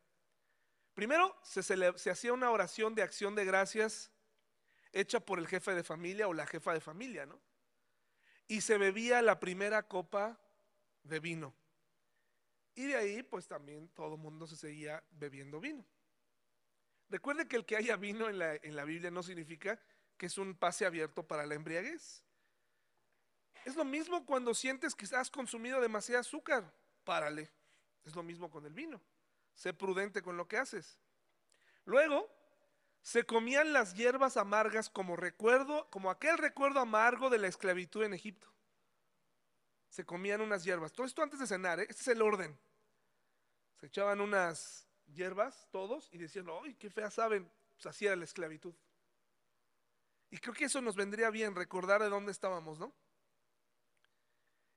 [0.94, 4.12] Primero se, se hacía una oración de acción de gracias
[4.94, 7.42] hecha por el jefe de familia o la jefa de familia, ¿no?
[8.48, 10.40] Y se bebía la primera copa
[11.04, 11.54] de vino.
[12.76, 15.86] Y de ahí, pues también todo el mundo se seguía bebiendo vino.
[17.10, 19.80] Recuerde que el que haya vino en la, en la Biblia no significa
[20.18, 22.24] que es un pase abierto para la embriaguez.
[23.64, 26.72] Es lo mismo cuando sientes que has consumido demasiado azúcar,
[27.04, 27.50] párale.
[28.04, 29.02] Es lo mismo con el vino.
[29.56, 31.00] Sé prudente con lo que haces.
[31.86, 32.30] Luego,
[33.02, 38.14] se comían las hierbas amargas como recuerdo, como aquel recuerdo amargo de la esclavitud en
[38.14, 38.55] Egipto.
[39.96, 40.92] Se comían unas hierbas.
[40.92, 41.88] Todo esto antes de cenar, ¿eh?
[41.88, 42.60] este es el orden.
[43.80, 47.50] Se echaban unas hierbas todos y decían, ¡ay, qué feas saben!
[47.78, 48.76] Pues así era la esclavitud.
[50.32, 52.94] Y creo que eso nos vendría bien, recordar de dónde estábamos, ¿no?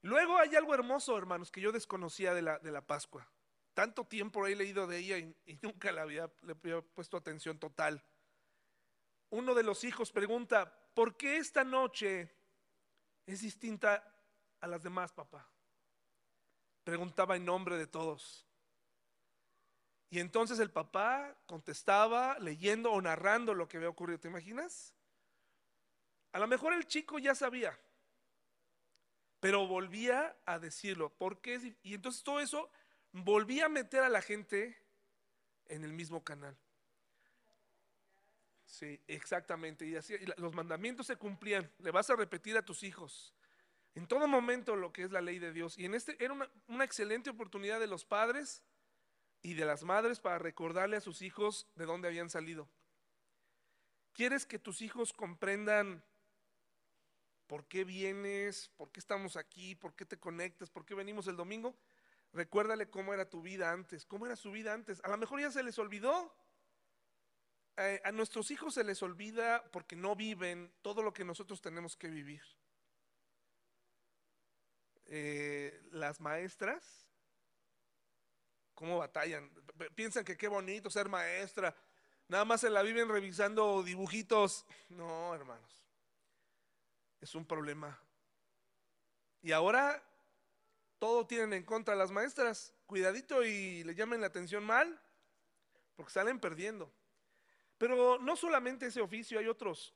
[0.03, 3.29] Luego hay algo hermoso, hermanos, que yo desconocía de la, de la Pascua.
[3.75, 7.59] Tanto tiempo he leído de ella y, y nunca la había, le había puesto atención
[7.59, 8.05] total.
[9.31, 12.33] Uno de los hijos pregunta, ¿por qué esta noche
[13.27, 14.15] es distinta
[14.61, 15.49] a las demás, papá?
[16.85, 18.47] Preguntaba en nombre de todos.
[20.11, 24.19] Y entonces el papá contestaba leyendo o narrando lo que había ocurrido.
[24.19, 24.95] ¿Te imaginas?
[26.33, 27.79] A lo mejor el chico ya sabía,
[29.41, 31.11] pero volvía a decirlo.
[31.11, 31.77] ¿Por qué?
[31.83, 32.71] Y entonces todo eso
[33.13, 34.79] volvía a meter a la gente
[35.67, 36.57] en el mismo canal.
[38.65, 39.87] Sí, exactamente.
[39.87, 41.71] Y así los mandamientos se cumplían.
[41.79, 43.35] Le vas a repetir a tus hijos
[43.95, 45.79] en todo momento lo que es la ley de Dios.
[45.79, 48.63] Y en este era una, excelente oportunidad de los padres
[49.43, 52.69] y de las madres para recordarle a sus hijos de dónde habían salido.
[54.13, 56.03] ¿Quieres que tus hijos comprendan
[57.47, 61.37] por qué vienes, por qué estamos aquí, por qué te conectas, por qué venimos el
[61.37, 61.77] domingo?
[62.33, 65.01] Recuérdale cómo era tu vida antes, cómo era su vida antes.
[65.05, 66.35] A lo mejor ya se les olvidó.
[67.79, 71.97] Eh, a nuestros hijos se les olvida porque no viven todo lo que nosotros tenemos
[71.97, 72.43] que vivir.
[75.11, 77.07] Eh, las maestras,
[78.75, 79.51] ¿cómo batallan?
[79.95, 81.75] Piensan que qué bonito ser maestra.
[82.29, 84.67] Nada más se la viven revisando dibujitos.
[84.91, 85.83] No, hermanos.
[87.21, 87.99] Es un problema.
[89.41, 90.03] Y ahora
[90.99, 92.75] todo tienen en contra las maestras.
[92.87, 95.01] Cuidadito y le llamen la atención mal,
[95.97, 96.93] porque salen perdiendo.
[97.79, 99.95] Pero no solamente ese oficio, hay otros.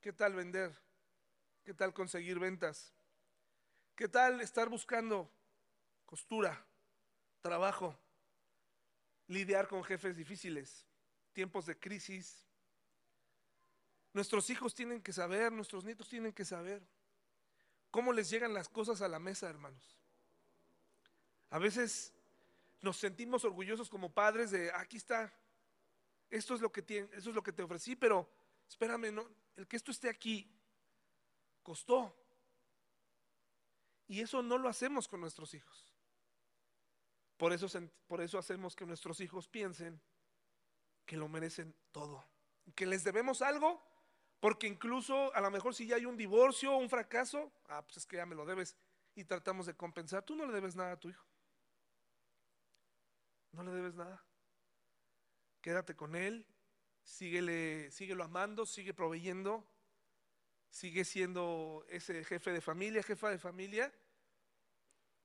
[0.00, 0.76] ¿Qué tal vender?
[1.64, 2.95] ¿Qué tal conseguir ventas?
[3.96, 5.26] ¿Qué tal estar buscando
[6.04, 6.66] costura,
[7.40, 7.98] trabajo,
[9.26, 10.84] lidiar con jefes difíciles,
[11.32, 12.44] tiempos de crisis?
[14.12, 16.86] Nuestros hijos tienen que saber, nuestros nietos tienen que saber
[17.90, 19.96] cómo les llegan las cosas a la mesa, hermanos.
[21.48, 22.12] A veces
[22.82, 25.32] nos sentimos orgullosos como padres de aquí está,
[26.28, 28.30] esto es lo que tiene, eso es lo que te ofrecí, pero
[28.68, 30.54] espérame, no, el que esto esté aquí
[31.62, 32.25] costó.
[34.08, 35.92] Y eso no lo hacemos con nuestros hijos.
[37.36, 37.66] Por eso,
[38.06, 40.00] por eso hacemos que nuestros hijos piensen
[41.04, 42.24] que lo merecen todo,
[42.74, 43.82] que les debemos algo,
[44.40, 47.98] porque incluso a lo mejor si ya hay un divorcio o un fracaso, ah, pues
[47.98, 48.76] es que ya me lo debes
[49.14, 50.24] y tratamos de compensar.
[50.24, 51.24] Tú no le debes nada a tu hijo.
[53.52, 54.22] No le debes nada.
[55.60, 56.46] Quédate con él,
[57.02, 59.66] síguele, síguelo amando, sigue proveyendo,
[60.70, 63.92] sigue siendo ese jefe de familia, jefa de familia,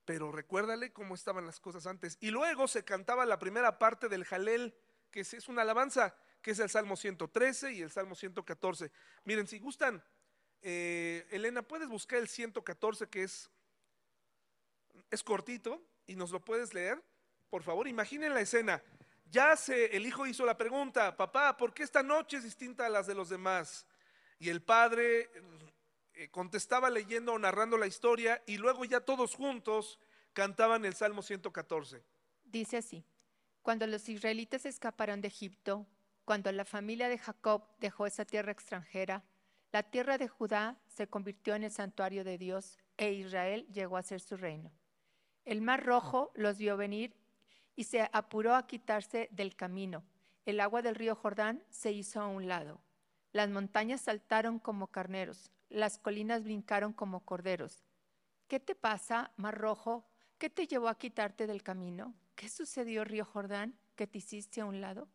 [0.06, 2.18] pero recuérdale cómo estaban las cosas antes.
[2.20, 4.76] Y luego se cantaba la primera parte del Jalel,
[5.12, 8.92] que es, una alabanza, que es el Salmo 113 y el Salmo 114.
[9.26, 10.04] Miren, si gustan,
[10.62, 13.50] eh, Elena, puedes buscar el 114, que es,
[15.10, 17.02] es cortito, y nos lo puedes leer,
[17.50, 17.88] por favor.
[17.88, 18.82] Imaginen la escena.
[19.30, 22.90] Ya se, el hijo hizo la pregunta, papá, ¿por qué esta noche es distinta a
[22.90, 23.86] las de los demás?
[24.42, 25.30] Y el padre
[26.16, 30.00] eh, contestaba leyendo o narrando la historia y luego ya todos juntos
[30.34, 32.04] cantaban el Salmo 114.
[32.46, 33.06] Dice así,
[33.62, 35.86] cuando los israelitas escaparon de Egipto,
[36.26, 39.24] cuando la familia de Jacob dejó esa tierra extranjera,
[39.72, 44.02] la tierra de Judá se convirtió en el santuario de Dios e Israel llegó a
[44.02, 44.72] ser su reino.
[45.46, 47.16] El mar rojo los vio venir
[47.76, 50.04] y se apuró a quitarse del camino.
[50.48, 52.82] El agua del río Jordán se hizo a un lado.
[53.32, 57.84] Las montañas saltaron como carneros, las colinas brincaron como corderos.
[58.48, 60.12] ¿Qué te pasa, mar rojo,
[60.42, 62.16] ¿Qué te llevó a quitarte del camino?
[62.34, 65.08] ¿Qué sucedió, río Jordán, que te hiciste a un lado?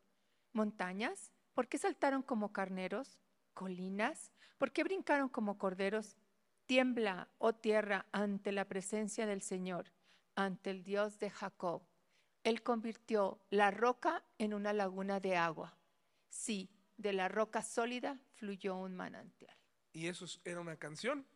[0.52, 1.32] ¿Montañas?
[1.52, 3.18] ¿Por qué saltaron como carneros?
[3.52, 4.30] ¿Colinas?
[4.56, 6.16] ¿Por qué brincaron como corderos?
[6.66, 9.90] Tiembla, oh tierra, ante la presencia del Señor,
[10.36, 11.82] ante el Dios de Jacob.
[12.44, 15.76] Él convirtió la roca en una laguna de agua.
[16.28, 19.56] Sí, de la roca sólida fluyó un manantial.
[19.92, 21.26] Y eso es- era una canción.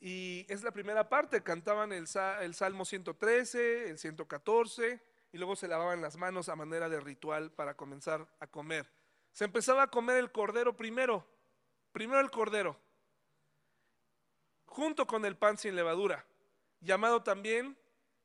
[0.00, 5.02] Y es la primera parte, cantaban el, sa- el Salmo 113, el 114,
[5.32, 8.90] y luego se lavaban las manos a manera de ritual para comenzar a comer.
[9.32, 11.26] Se empezaba a comer el cordero primero,
[11.92, 12.78] primero el cordero,
[14.66, 16.24] junto con el pan sin levadura,
[16.80, 17.76] llamado también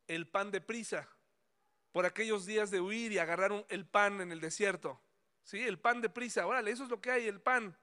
[0.07, 1.07] el pan de prisa,
[1.91, 4.99] por aquellos días de huir y agarrar el pan en el desierto.
[5.49, 5.63] ¿Sí?
[5.63, 7.75] El pan de prisa, órale, eso es lo que hay, el pan.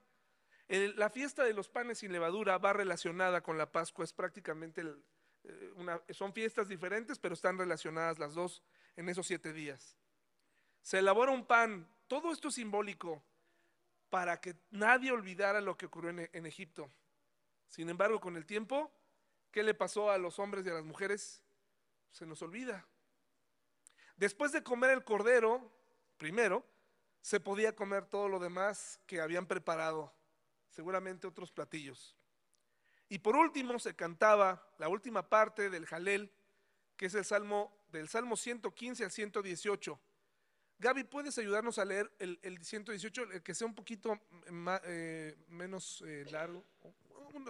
[0.68, 4.84] La fiesta de los panes sin levadura va relacionada con la Pascua, es prácticamente
[5.42, 8.62] eh, una, son fiestas diferentes, pero están relacionadas las dos
[8.94, 9.98] en esos siete días.
[10.80, 13.20] Se elabora un pan, todo esto es simbólico
[14.10, 16.88] para que nadie olvidara lo que ocurrió en, en Egipto.
[17.66, 18.92] Sin embargo, con el tiempo,
[19.50, 21.42] ¿qué le pasó a los hombres y a las mujeres?
[22.12, 22.86] Se nos olvida.
[24.14, 25.68] Después de comer el cordero,
[26.16, 26.64] primero,
[27.26, 30.14] se podía comer todo lo demás que habían preparado,
[30.70, 32.16] seguramente otros platillos.
[33.08, 36.32] Y por último se cantaba la última parte del Jalel,
[36.96, 40.00] que es el Salmo del Salmo 115 al 118.
[40.78, 44.20] Gaby, ¿puedes ayudarnos a leer el, el 118, el que sea un poquito
[44.84, 46.64] eh, menos eh, largo?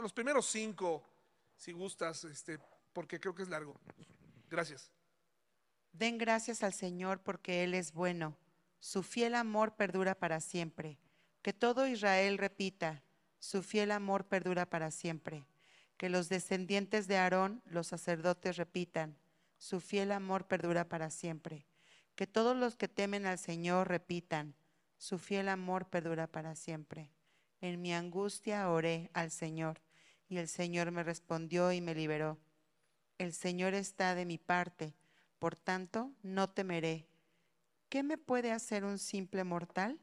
[0.01, 1.07] Los primeros cinco,
[1.55, 2.59] si gustas, este,
[2.95, 3.79] porque creo que es largo.
[4.49, 4.91] Gracias.
[5.93, 8.39] Den gracias al Señor porque Él es bueno.
[8.79, 10.99] Su fiel amor perdura para siempre.
[11.43, 13.03] Que todo Israel repita,
[13.39, 15.47] su fiel amor perdura para siempre.
[15.97, 19.16] Que los descendientes de Aarón, los sacerdotes, repitan,
[19.59, 21.66] su fiel amor perdura para siempre.
[22.14, 24.55] Que todos los que temen al Señor repitan,
[24.99, 27.11] su fiel amor perdura para siempre.
[27.61, 29.81] En mi angustia oré al Señor,
[30.29, 32.39] y el Señor me respondió y me liberó.
[33.18, 34.95] El Señor está de mi parte,
[35.39, 37.07] por tanto no temeré.
[37.89, 40.01] ¿Qué me puede hacer un simple mortal?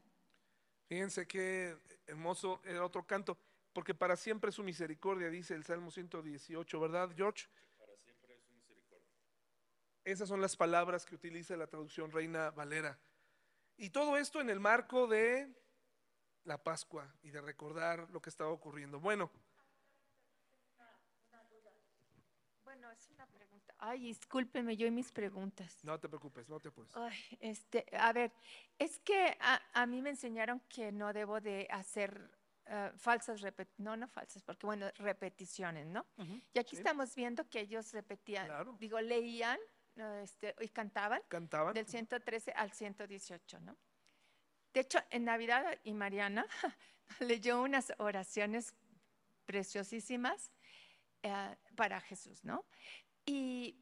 [0.88, 1.76] Fíjense qué
[2.06, 3.38] hermoso el otro canto,
[3.72, 7.46] porque para siempre es su misericordia, dice el Salmo 118, ¿verdad, George?
[10.04, 12.98] Esas son las palabras que utiliza la traducción Reina Valera.
[13.76, 15.50] Y todo esto en el marco de
[16.44, 19.00] la Pascua y de recordar lo que estaba ocurriendo.
[19.00, 19.30] Bueno,
[22.92, 23.73] es una pregunta.
[23.86, 25.84] Ay, discúlpeme yo y mis preguntas.
[25.84, 26.96] no te preocupes, no te apures.
[26.96, 28.32] Ay, este, a ver,
[28.78, 32.30] es que a, a mí me enseñaron que no debo de hacer
[32.64, 33.42] eh, falsas
[33.76, 36.06] no, no falsas, porque bueno, repeticiones, ¿no?
[36.54, 36.76] Y aquí sí.
[36.76, 38.76] estamos viendo que ellos repetían, Claro.
[38.80, 39.58] digo, leían
[39.96, 41.74] eh, este, y cantaban Cantaban.
[41.74, 43.76] del 113 al 118, ¿no?
[44.72, 46.46] De hecho, en Navidad y Mariana
[47.20, 48.74] leyó unas oraciones
[49.44, 50.50] preciosísimas
[51.22, 52.64] eh, para Jesús, ¿no?
[53.26, 53.76] Y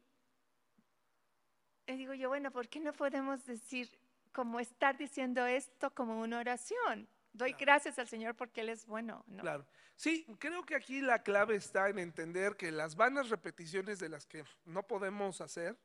[1.87, 3.89] le digo yo, bueno, ¿por qué no podemos decir,
[4.31, 7.07] como estar diciendo esto como una oración?
[7.33, 7.65] Doy Claro.
[7.65, 9.41] gracias al Señor porque Él es bueno, ¿no?
[9.41, 9.65] Claro.
[9.95, 14.25] Sí, creo que aquí la clave está en entender que las vanas repeticiones de las
[14.25, 15.77] que no podemos hacer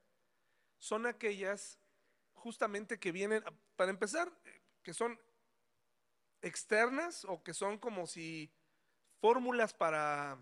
[0.79, 1.79] son aquellas
[2.35, 3.43] justamente que vienen,
[3.77, 4.31] para empezar,
[4.83, 5.19] que son
[6.43, 8.51] externas o que son como si
[9.21, 10.39] fórmulas para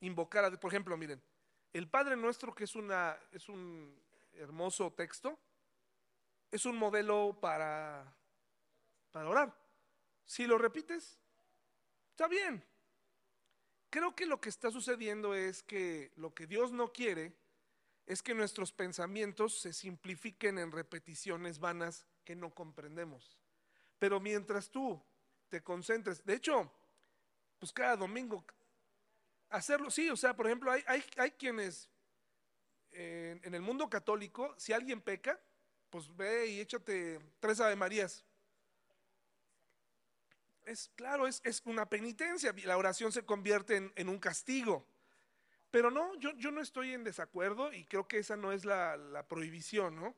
[0.00, 0.50] invocar a.
[0.52, 1.22] Por ejemplo, miren,
[1.76, 3.94] el Padre Nuestro, que es, una, es un
[4.32, 5.38] hermoso texto,
[6.50, 8.14] es un modelo para,
[9.12, 9.54] para orar.
[10.24, 11.18] Si lo repites,
[12.10, 12.64] está bien.
[13.90, 17.36] Creo que lo que está sucediendo es que lo que Dios no quiere
[18.06, 23.36] es que nuestros pensamientos se simplifiquen en repeticiones vanas que no comprendemos.
[23.98, 25.02] Pero mientras tú
[25.48, 26.70] te concentres, de hecho,
[27.58, 28.46] pues cada domingo
[29.50, 31.88] hacerlo, sí, o sea, por ejemplo, hay, hay, hay quienes
[32.96, 35.38] en el mundo católico, si alguien peca,
[35.90, 38.24] pues ve y échate tres Ave Marías.
[40.64, 44.86] Es claro, es, es una penitencia, la oración se convierte en, en un castigo.
[45.70, 48.96] Pero no, yo, yo no estoy en desacuerdo y creo que esa no es la,
[48.96, 50.14] la prohibición, ¿no?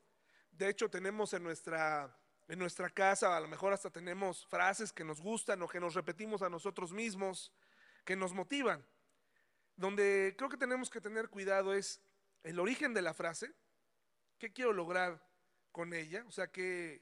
[0.51, 2.15] De hecho, tenemos en nuestra,
[2.47, 5.95] en nuestra casa, a lo mejor hasta tenemos frases que nos gustan o que nos
[5.95, 7.51] repetimos a nosotros mismos,
[8.05, 8.85] que nos motivan.
[9.79, 12.01] Donde creo que tenemos que tener cuidado es
[12.43, 13.55] el origen de la frase,
[14.37, 15.25] qué quiero lograr
[15.71, 17.01] con ella, o sea que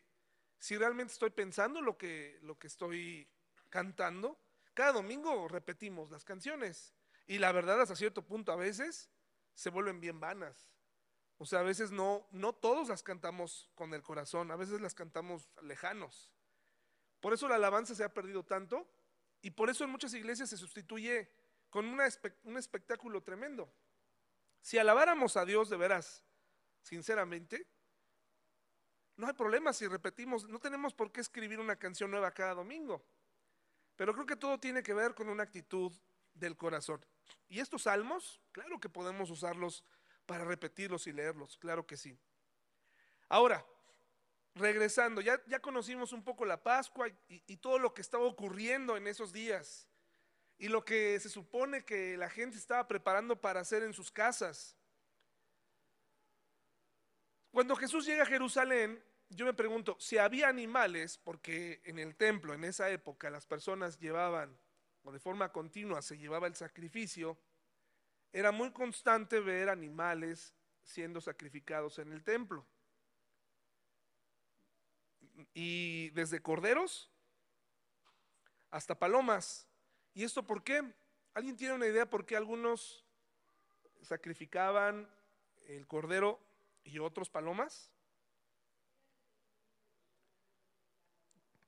[0.60, 3.28] si realmente estoy pensando lo que, lo que estoy
[3.70, 4.40] cantando,
[4.76, 6.94] cada domingo repetimos las canciones
[7.26, 9.10] y la verdad hasta cierto punto a veces
[9.56, 10.72] se vuelven bien vanas.
[11.40, 14.94] O sea, a veces no, no todos las cantamos con el corazón, a veces las
[14.94, 16.30] cantamos lejanos.
[17.22, 18.88] Por eso la alabanza se ha perdido tanto
[19.42, 21.32] y por eso en muchas iglesias se sustituye
[21.70, 23.72] con un espectáculo tremendo.
[24.62, 26.24] Si alabáramos a Dios de veras,
[26.82, 27.68] sinceramente,
[29.16, 33.06] no hay problema si repetimos, no tenemos por qué escribir una canción nueva cada domingo.
[33.96, 35.92] Pero creo que todo tiene que ver con una actitud
[36.34, 37.04] del corazón.
[37.48, 39.84] Y estos salmos, claro que podemos usarlos
[40.26, 42.20] para repetirlos y leerlos, claro que sí.
[43.28, 43.66] Ahora,
[44.54, 49.34] regresando, ya, conocimos un poco la Pascua y todo lo que estaba ocurriendo en esos
[49.34, 49.88] días
[50.58, 54.76] y lo que se supone que la gente estaba preparando para hacer en sus casas.
[57.52, 62.54] Cuando Jesús llega a Jerusalén, yo me pregunto, si había animales, porque en el templo,
[62.54, 64.58] en esa época, las personas llevaban,
[65.04, 67.38] o de forma continua se llevaba el sacrificio,
[68.32, 70.54] era muy constante ver animales
[70.84, 72.66] siendo sacrificados en el templo.
[75.54, 77.12] Y desde corderos
[78.72, 79.68] hasta palomas.
[80.18, 80.82] ¿Y esto por qué?
[81.36, 83.06] ¿Alguien tiene una idea por qué algunos
[84.02, 85.08] sacrificaban
[85.68, 86.40] el cordero
[86.84, 87.92] y otros palomas?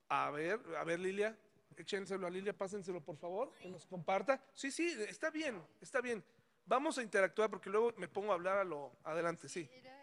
[0.08, 1.38] A ver, a ver Lilia,
[1.78, 4.44] échenselo a Lilia, pásenselo por favor, que nos comparta.
[4.56, 6.24] Sí, sí, está bien, está bien.
[6.66, 9.70] Vamos a interactuar porque luego me pongo a hablar a lo adelante, sí.
[9.72, 9.99] Era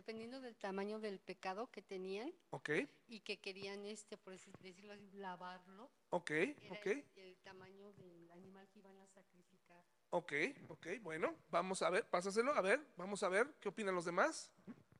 [0.00, 2.68] dependiendo del tamaño del pecado que tenían Ok,
[3.08, 8.30] y que querían, este, por decirlo, así, lavarlo, ok, era ok, el, el tamaño del
[8.30, 9.82] animal que iban a sacrificar.
[10.10, 10.32] ok,
[10.68, 14.52] ok, bueno, vamos a ver, pásaselo, a ver, vamos a ver, ¿qué opinan los demás?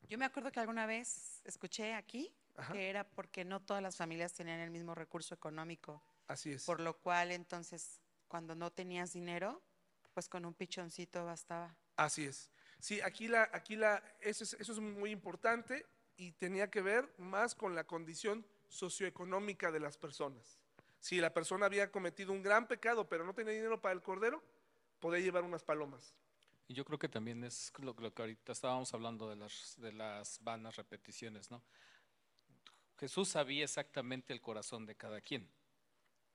[0.09, 2.73] Yo me acuerdo que alguna vez escuché aquí Ajá.
[2.73, 6.65] que era porque no todas las familias tenían el mismo recurso económico, Así es.
[6.65, 9.63] por lo cual entonces cuando no tenías dinero,
[10.15, 11.77] pues con un pichoncito bastaba.
[11.97, 12.51] Así es.
[12.79, 17.13] Sí, aquí la, aquí la, eso es, eso es muy importante y tenía que ver
[17.19, 20.59] más con la condición socioeconómica de las personas.
[21.01, 24.43] Si la persona había cometido un gran pecado, pero no tenía dinero para el cordero,
[24.99, 26.15] podía llevar unas palomas.
[26.69, 30.43] Y yo creo que también es lo, que ahorita estábamos hablando de las, de las
[30.43, 31.63] vanas repeticiones, ¿no?
[32.99, 35.49] Jesús sabía exactamente el corazón de cada quien.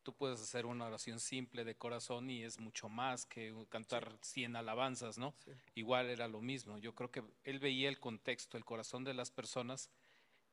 [0.04, 4.56] Tú puedes hacer una oración simple de corazón y es mucho más que cantar 100
[4.56, 5.34] alabanzas, ¿no?
[5.46, 5.52] Sí.
[5.76, 6.78] Igual era lo mismo.
[6.78, 9.90] Yo creo que él veía el contexto, el corazón de las personas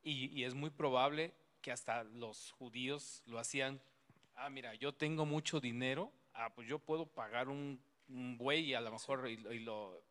[0.02, 3.80] y, y es muy probable que hasta los judíos lo hacían.
[4.34, 8.80] Ah, mira, yo tengo mucho dinero, ah, pues yo puedo pagar un, un buey a
[8.80, 10.02] lo mejor y lo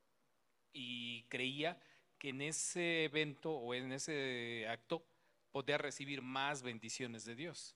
[0.73, 1.81] y creía
[2.19, 5.03] que en ese evento o en ese acto
[5.51, 7.75] podía recibir más bendiciones de Dios.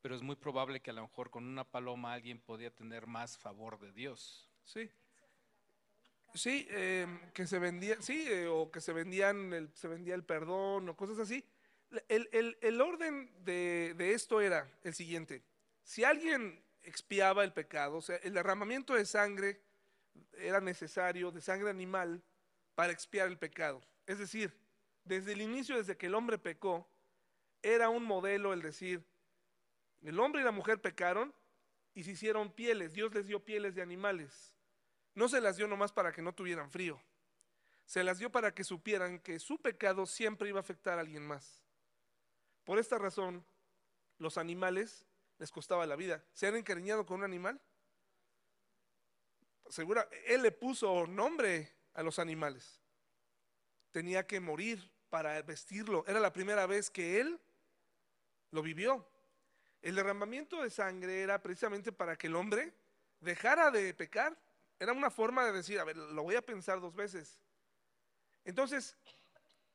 [0.00, 3.36] Pero es muy probable que a lo mejor con una paloma alguien podía tener más
[3.36, 4.48] favor de Dios.
[4.64, 4.90] Sí.
[6.34, 10.24] Sí, eh, que se vendía, sí, eh, o que se vendían, el, se vendía el
[10.24, 11.44] perdón o cosas así.
[12.08, 15.42] El, el- el orden de, de esto era el siguiente.
[15.82, 19.62] Si alguien expiaba el pecado, o sea, el derramamiento de sangre
[20.34, 22.22] era necesario, de sangre animal,
[22.74, 23.80] para expiar el pecado.
[24.06, 24.52] Es decir,
[25.04, 26.88] desde el inicio, desde que el hombre pecó,
[27.62, 29.02] era un modelo el decir,
[30.02, 31.34] el hombre y la mujer pecaron
[31.94, 34.54] y se hicieron pieles, Dios les dio pieles de animales.
[35.14, 37.02] No se las dio nomás para que no tuvieran frío.
[37.84, 41.26] Se las dio para que supieran que su pecado siempre iba a afectar a alguien
[41.26, 41.64] más.
[42.64, 43.44] Por esta razón,
[44.18, 45.04] los animales
[45.38, 46.22] les costaba la vida.
[46.34, 47.60] ¿Se han encariñado con un animal?
[49.68, 52.80] Segura, él le puso nombre a los animales.
[53.90, 56.04] Tenía que morir para vestirlo.
[56.06, 57.40] Era la primera vez que él
[58.50, 59.08] lo vivió.
[59.82, 62.72] El derramamiento de sangre era precisamente para que el hombre
[63.20, 64.36] dejara de pecar.
[64.78, 67.40] Era una forma de decir, a ver, lo voy a pensar dos veces.
[68.44, 68.96] Entonces,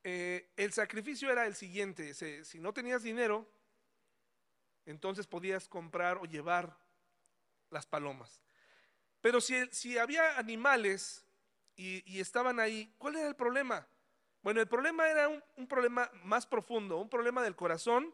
[0.03, 2.13] eh, el sacrificio era el siguiente.
[2.13, 3.47] si no tenías dinero,
[4.85, 6.77] entonces podías comprar o llevar
[7.69, 8.41] las palomas.
[9.21, 11.25] Pero si, si había animales
[11.75, 13.87] y, estaban ahí, ¿cuál era el problema?
[14.41, 18.13] Bueno, el problema era un problema más profundo, un problema del corazón,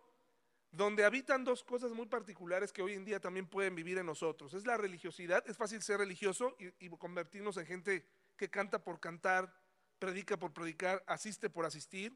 [0.71, 4.53] donde habitan dos cosas muy particulares que hoy en día también pueden vivir en nosotros.
[4.53, 8.05] Es la religiosidad, es fácil ser religioso y, convertirnos en gente
[8.37, 9.53] que canta por cantar,
[9.97, 12.15] predica por predicar, asiste por asistir.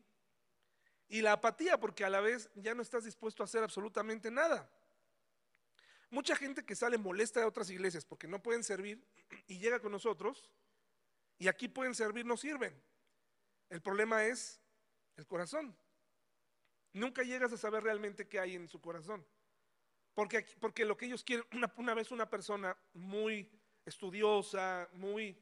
[1.09, 4.69] Y la apatía, porque a la vez ya no estás dispuesto a hacer absolutamente nada.
[6.09, 9.03] Mucha gente que sale molesta de otras iglesias porque no pueden servir
[9.47, 10.49] y llega con nosotros
[11.39, 12.79] y aquí pueden servir, no sirven.
[13.69, 14.61] El problema es
[15.15, 15.75] el corazón.
[16.93, 19.25] Nunca llegas a saber realmente qué hay en su corazón.
[20.13, 23.49] Porque, porque lo que ellos quieren, una, una vez una persona muy
[23.83, 25.35] estudiosa, muy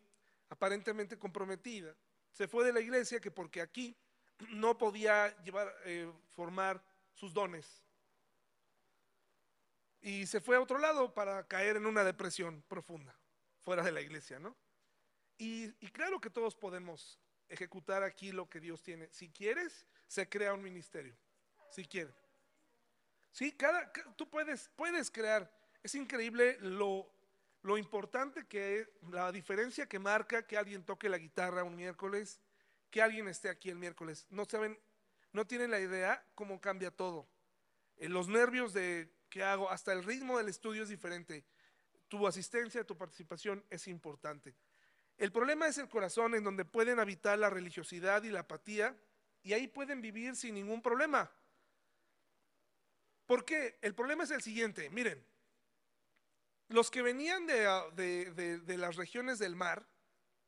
[0.50, 1.96] aparentemente comprometida,
[2.32, 3.96] se fue de la iglesia que porque aquí
[4.50, 6.82] no podía llevar, eh, formar
[7.14, 7.84] sus dones.
[10.02, 13.16] Y se fue a otro lado para caer en una depresión profunda,
[13.60, 14.56] fuera de la iglesia, ¿no?
[15.38, 19.10] Y claro que todos podemos ejecutar aquí lo que Dios tiene.
[19.12, 21.16] Si quieres, se crea un ministerio.
[21.72, 22.14] Si quieres.
[23.32, 25.50] Sí, cada, ca- tú puedes, puedes crear.
[25.84, 27.10] Es increíble lo,
[27.64, 32.40] lo importante que es, la diferencia que marca que alguien toque la guitarra un miércoles,
[32.90, 34.28] que alguien esté aquí el miércoles.
[34.30, 34.78] No saben,
[35.32, 37.28] no tienen la idea cómo cambia todo.
[37.98, 41.46] Eh, los nervios de que hago, hasta el ritmo del estudio es diferente.
[42.10, 44.54] Tu asistencia, tu participación es importante.
[45.18, 48.98] El problema es el corazón en donde pueden habitar la religiosidad y la apatía
[49.44, 51.32] y ahí pueden vivir sin ningún problema.
[53.32, 53.80] ¿Por qué?
[53.82, 55.26] El problema es el siguiente, miren,
[56.68, 59.88] los que venían de, ah, de- las regiones del mar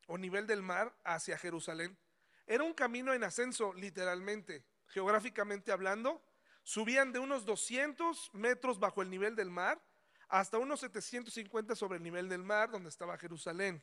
[0.08, 1.98] o nivel del mar hacia Jerusalén,
[2.46, 6.22] era un camino en ascenso literalmente, geográficamente hablando,
[6.64, 9.82] subían de unos 200 metros bajo el nivel del mar
[10.28, 13.82] hasta unos 750 sobre el nivel del mar donde estaba Jerusalén.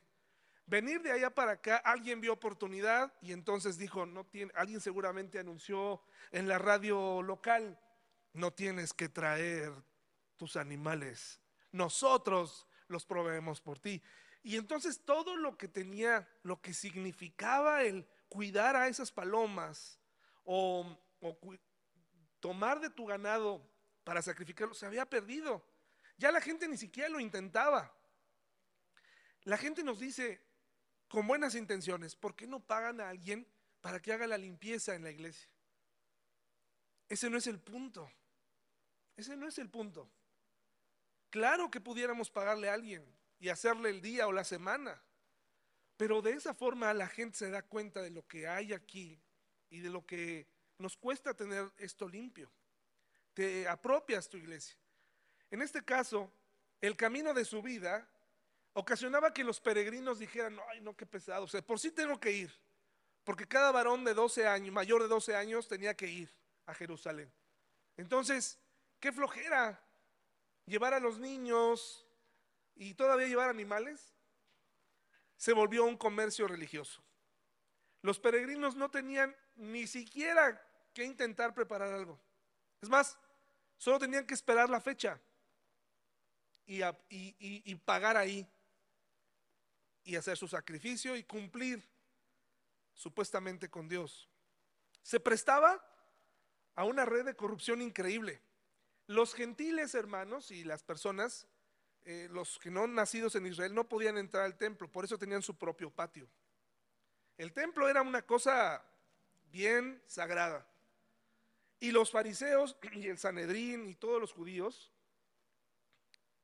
[0.67, 6.03] Venir de allá para acá, alguien vio oportunidad y entonces dijo, no alguien seguramente anunció
[6.33, 7.81] en la radio local,
[8.33, 9.73] no tienes que traer
[10.37, 11.41] tus animales,
[11.73, 14.03] nosotros los proveemos por ti.
[14.43, 19.99] Y entonces todo lo que tenía, lo que significaba el cuidar a esas palomas
[20.45, 20.99] o,
[22.41, 23.63] tomar de tu ganado
[24.03, 25.63] para sacrificarlo, se había perdido.
[26.17, 27.95] Ya la gente ni siquiera lo intentaba.
[29.45, 30.41] La gente nos dice,
[31.09, 33.47] con buenas intenciones, ¿por qué no pagan a alguien
[33.83, 35.51] para que haga la limpieza en la iglesia?
[37.09, 38.11] Ese no es el punto.
[39.21, 40.11] Ese no es el punto.
[41.29, 43.05] Claro que pudiéramos pagarle a alguien
[43.39, 44.99] y hacerle el día o la semana,
[45.99, 49.21] pero de esa forma la gente se da cuenta de lo que hay aquí
[49.69, 50.49] y de lo que
[50.79, 52.51] nos cuesta tener esto limpio.
[53.35, 54.79] Te apropias tu iglesia.
[55.51, 56.33] En este caso,
[56.81, 58.09] el camino de su vida
[58.73, 62.33] ocasionaba que los peregrinos dijeran, ay, no, qué pesado, o sea, por sí tengo que
[62.33, 62.53] ir,
[63.23, 67.31] porque cada varón de 12 años, mayor de 12 años, tenía que ir a Jerusalén.
[67.99, 68.59] Entonces,
[69.01, 69.83] qué flojera
[70.67, 72.07] llevar a los niños
[72.77, 74.15] y todavía llevar animales.
[75.37, 77.03] Se volvió un comercio religioso.
[78.03, 80.63] Los peregrinos no tenían ni siquiera
[80.95, 82.21] que intentar preparar algo.
[82.81, 83.19] Es más,
[83.77, 85.21] solo tenían que esperar la fecha
[86.67, 88.47] y, pagar ahí
[90.05, 91.87] y hacer su sacrificio y cumplir
[92.95, 94.29] supuestamente con Dios.
[95.03, 95.85] Se prestaba
[96.75, 98.41] a una red de corrupción increíble.
[99.11, 101.49] Los gentiles hermanos y las personas,
[102.05, 105.43] eh, los que no nacidos en Israel, no podían entrar al templo, por eso tenían
[105.43, 106.29] su propio patio.
[107.37, 108.85] El templo era una cosa
[109.51, 110.65] bien sagrada.
[111.81, 114.93] Y los fariseos y el Sanedrín y todos los judíos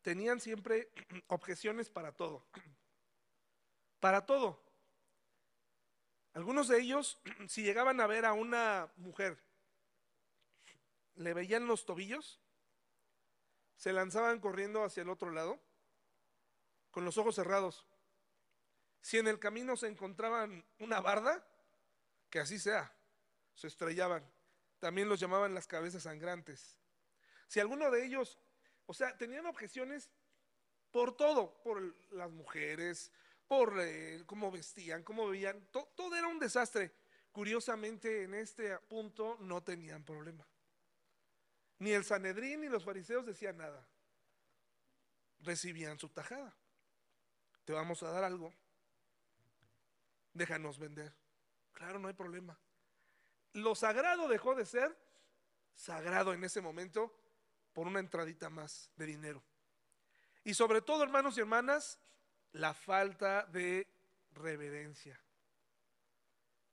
[0.03, 0.91] tenían siempre
[1.29, 2.49] objeciones para todo.
[4.01, 4.61] Para todo.
[6.33, 9.39] Algunos de ellos, si llegaban a ver a una mujer,
[11.15, 12.41] le veían los tobillos,
[13.77, 15.59] se lanzaban corriendo hacia el otro lado,
[16.91, 17.87] con los ojos cerrados.
[19.01, 21.47] Si en el camino se encontraban una barda,
[22.31, 22.93] que así sea,
[23.55, 24.25] se estrellaban.
[24.79, 26.77] También los llamaban las cabezas sangrantes.
[27.47, 28.39] Si alguno de ellos,
[28.87, 30.11] o sea, tenían objeciones
[30.91, 31.81] por todo, por
[32.13, 33.13] las mujeres,
[33.47, 36.93] por eh, cómo vestían, cómo vivían, to- todo era un desastre.
[37.31, 40.47] Curiosamente, en este punto no tenían problema.
[41.79, 43.87] Ni el Sanedrín ni los fariseos decían nada.
[45.41, 46.55] Recibían su tajada.
[47.65, 48.53] Te vamos a dar algo.
[50.33, 51.13] Déjanos vender.
[51.73, 52.59] Claro, no hay problema.
[53.53, 54.97] Lo sagrado dejó de ser
[55.75, 57.15] sagrado en ese momento
[57.73, 59.43] por una entradita más de dinero.
[60.45, 61.99] Y sobre todo, hermanos y hermanas,
[62.53, 63.87] la falta de
[64.33, 65.21] reverencia.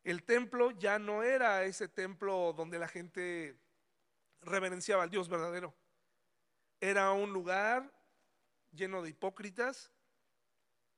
[0.03, 3.57] El templo ya no era ese templo donde la gente
[4.45, 5.73] reverenciaba al Dios verdadero.
[6.79, 7.91] Era un lugar
[8.71, 9.91] lleno de hipócritas,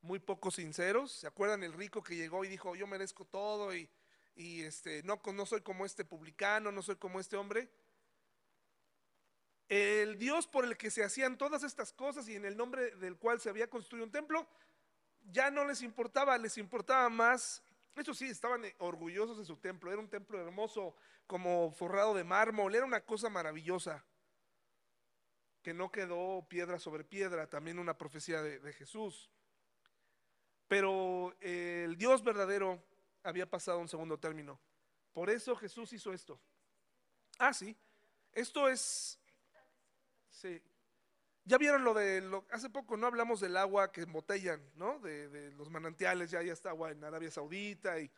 [0.01, 1.11] muy poco sinceros.
[1.11, 3.89] ¿Se acuerdan el rico que llegó y dijo, yo merezco todo y,
[4.35, 7.69] y este, no, no soy como este publicano, no soy como este hombre?
[9.67, 13.17] El Dios por el que se hacían todas estas cosas y en el nombre del
[13.17, 14.47] cual se había construido un templo,
[15.23, 17.63] ya no les importaba, les importaba más.
[17.95, 19.91] Eso sí, estaban eh, orgullosos de su templo.
[19.91, 20.95] Era un templo hermoso,
[21.27, 22.75] como forrado de mármol.
[22.75, 24.03] Era una cosa maravillosa.
[25.61, 29.31] Que no quedó piedra sobre piedra, también una profecía de, Jesús.
[30.67, 32.83] Pero eh, el Dios verdadero
[33.23, 34.59] había pasado un segundo término.
[35.13, 36.39] Por eso Jesús hizo esto.
[37.39, 37.75] Ah, sí.
[38.33, 39.19] Esto es...
[40.29, 40.61] Sí.
[41.45, 42.21] Ya vieron lo de...
[42.21, 44.99] Lo, hace poco no hablamos del agua que embotellan, ¿no?
[44.99, 48.11] De, los manantiales, ya hay agua en Arabia Saudita y,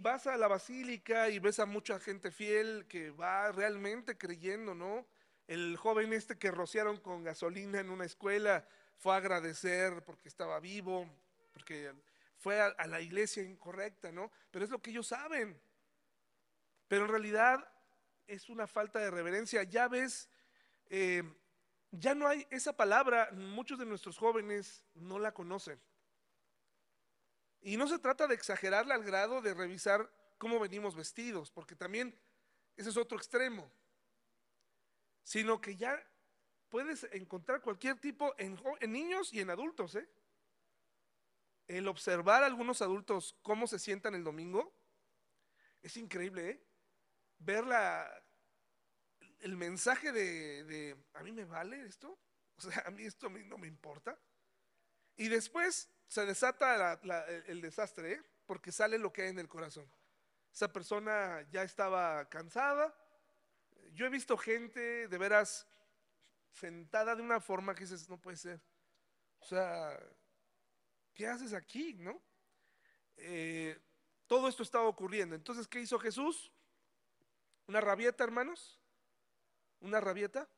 [0.00, 5.06] vas a la basílica y ves a mucha gente fiel que va realmente creyendo, ¿no?
[5.46, 8.66] El joven este que rociaron con gasolina en una escuela
[8.96, 11.06] fue a agradecer porque estaba vivo,
[11.52, 11.92] porque
[12.38, 14.30] fue a, a la iglesia incorrecta, ¿no?
[14.50, 15.60] Pero es lo que ellos saben.
[16.88, 17.68] Pero en realidad
[18.26, 19.62] es una falta de reverencia.
[19.64, 20.28] Ya ves,
[20.88, 21.22] eh,
[21.98, 25.80] ya no hay esa palabra, muchos de nuestros jóvenes no la conocen.
[27.60, 32.18] Y no se trata de exagerarla al grado de revisar cómo venimos vestidos, porque también
[32.76, 33.70] ese es otro extremo,
[35.22, 35.98] sino que ya
[36.68, 38.58] puedes encontrar cualquier tipo en,
[38.92, 39.94] niños y en adultos.
[39.94, 40.08] ¿eh?
[41.66, 44.74] El observar a algunos adultos cómo se sientan el domingo
[45.82, 46.50] es increíble.
[46.50, 46.66] ¿eh?
[47.38, 48.23] Ver la,
[49.44, 52.18] el mensaje de, ¿a mí me vale esto?
[52.56, 54.16] O sea, a mí esto no me importa.
[55.16, 57.00] Y después se desata
[57.48, 58.22] el desastre, ¿eh?
[58.46, 59.90] porque sale lo que hay en el corazón.
[60.52, 62.94] Esa persona ya estaba cansada.
[63.92, 65.66] Yo he visto gente de veras
[66.52, 68.62] sentada de una forma que dices, no puede ser.
[69.40, 69.98] O sea,
[71.12, 72.22] ¿qué haces aquí, no?
[73.16, 73.76] Eh,
[74.28, 75.34] todo esto estaba ocurriendo.
[75.34, 76.52] Entonces, ¿qué hizo Jesús?
[77.66, 78.80] ¿Una rabieta, hermanos?
[79.84, 80.48] ¿Una rabieta?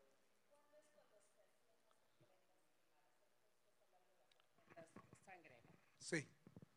[5.98, 6.24] Sí.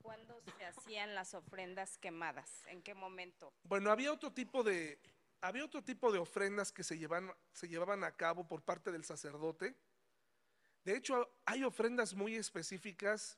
[0.01, 2.65] ¿Cuándo se hacían las ofrendas quemadas?
[2.65, 3.53] ¿En qué momento?
[3.61, 4.99] Bueno, había otro tipo de,
[5.41, 9.05] había otro tipo de ofrendas que se, llevan, se llevaban a cabo por parte del
[9.05, 9.75] sacerdote.
[10.83, 13.37] De hecho, hay ofrendas muy específicas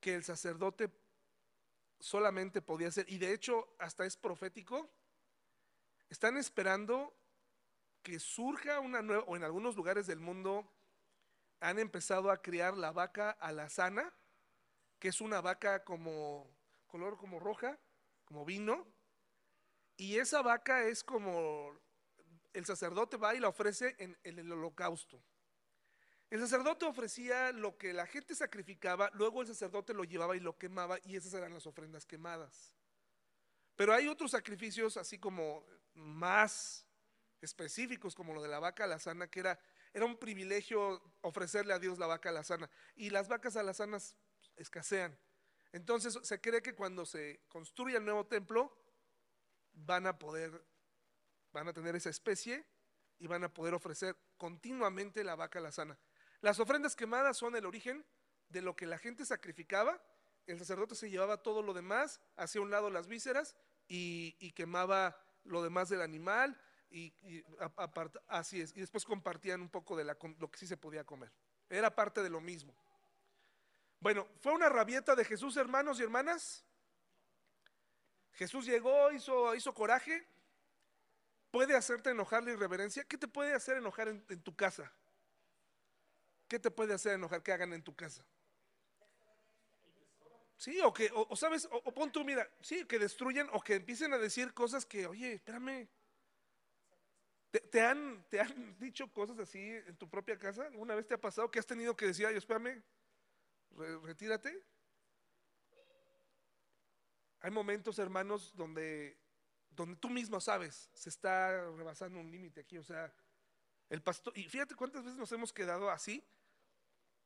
[0.00, 0.90] que el sacerdote
[2.00, 4.90] solamente podía hacer, y de hecho hasta es profético.
[6.08, 7.21] Están esperando
[8.02, 10.70] que surja una nueva, o en algunos lugares del mundo
[11.60, 14.12] han empezado a criar la vaca alazana,
[14.98, 16.50] que es una vaca como
[16.86, 17.78] color como roja,
[18.24, 18.86] como vino,
[19.96, 21.78] y esa vaca es como
[22.52, 25.22] el sacerdote va y la ofrece en, en el holocausto.
[26.30, 30.56] El sacerdote ofrecía lo que la gente sacrificaba, luego el sacerdote lo llevaba y lo
[30.56, 32.74] quemaba, y esas eran las ofrendas quemadas.
[33.76, 36.86] Pero hay otros sacrificios así como más
[37.42, 39.58] específicos, como lo de la vaca alazana, que era,
[39.92, 42.70] era un privilegio ofrecerle a Dios la vaca alazana.
[42.94, 44.16] Y las vacas alazanas
[44.56, 45.18] escasean.
[45.72, 48.74] Entonces se cree que cuando se construya el nuevo templo,
[49.72, 50.64] van a poder,
[51.52, 52.64] van a tener esa especie
[53.18, 55.98] y van a poder ofrecer continuamente la vaca alazana.
[56.40, 58.04] Las ofrendas quemadas son el origen
[58.48, 60.00] de lo que la gente sacrificaba.
[60.46, 63.56] El sacerdote se llevaba todo lo demás, hacía un lado las vísceras
[63.88, 66.58] y quemaba lo demás del animal.
[66.92, 67.44] Y,
[68.28, 68.76] así es.
[68.76, 71.32] Y después compartían un poco de lo que sí se podía comer.
[71.70, 72.74] Era parte de lo mismo.
[73.98, 76.64] Bueno, fue una rabieta de Jesús, hermanos y hermanas.
[78.32, 80.26] Jesús llegó, hizo, hizo coraje.
[81.50, 83.04] ¿Puede hacerte enojar la irreverencia?
[83.04, 84.92] ¿Qué te puede hacer enojar en, tu casa?
[86.48, 88.24] ¿Qué te puede hacer enojar que hagan en tu casa?
[90.56, 93.60] Sí, o que, o, o sabes, o, o pon tú, mira, sí, que destruyan o
[93.60, 95.88] que empiecen a decir cosas que, oye, espérame.
[97.70, 100.66] ¿Te, han, ¿Te han dicho cosas así en tu propia casa?
[100.66, 102.82] ¿Alguna vez te ha pasado que has tenido que decir, ay, espérame,
[103.70, 104.64] re- retírate?
[107.40, 109.18] Hay momentos, hermanos, donde,
[109.70, 113.12] donde tú mismo sabes, se está rebasando un límite aquí, o sea,
[113.90, 116.24] el pastor, y fíjate cuántas veces nos hemos quedado así,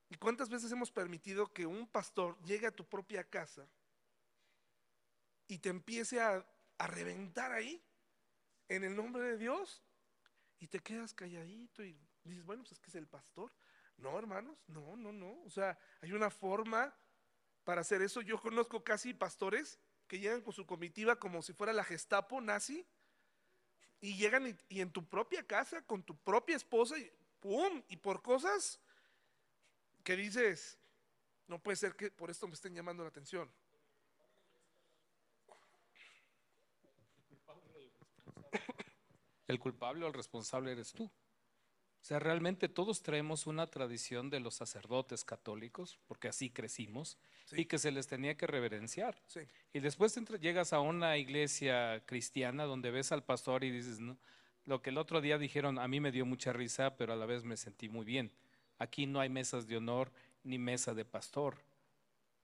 [0.08, 3.68] y cuántas veces hemos permitido que un pastor llegue a tu propia casa
[5.48, 6.44] y te empiece a,
[6.78, 7.82] a reventar ahí,
[8.68, 9.85] en el nombre de Dios,
[10.58, 13.52] y te quedas calladito y dices, bueno, pues es que es el pastor.
[13.98, 15.42] No, hermanos, no, no, no.
[15.42, 16.94] O sea, hay una forma
[17.64, 18.20] para hacer eso.
[18.20, 22.86] Yo conozco casi pastores que llegan con su comitiva como si fuera la Gestapo nazi
[24.00, 27.82] y llegan y, y en tu propia casa con tu propia esposa y ¡pum!
[27.88, 28.80] Y por cosas
[30.04, 30.78] que dices,
[31.48, 33.50] no puede ser que por esto me estén llamando la atención.
[39.48, 41.04] El culpable o el responsable eres tú.
[41.04, 47.62] O sea, realmente todos traemos una tradición de los sacerdotes católicos, porque así crecimos, Sí.
[47.62, 49.20] y que se les tenía que reverenciar.
[49.26, 49.40] Sí.
[49.72, 54.16] Y después llegas a una iglesia cristiana donde ves al pastor y dices, no,
[54.64, 57.26] lo que el otro día dijeron, a mí me dio mucha risa, pero a la
[57.26, 58.32] vez me sentí muy bien.
[58.78, 61.56] Aquí no hay mesas de honor ni mesa de pastor,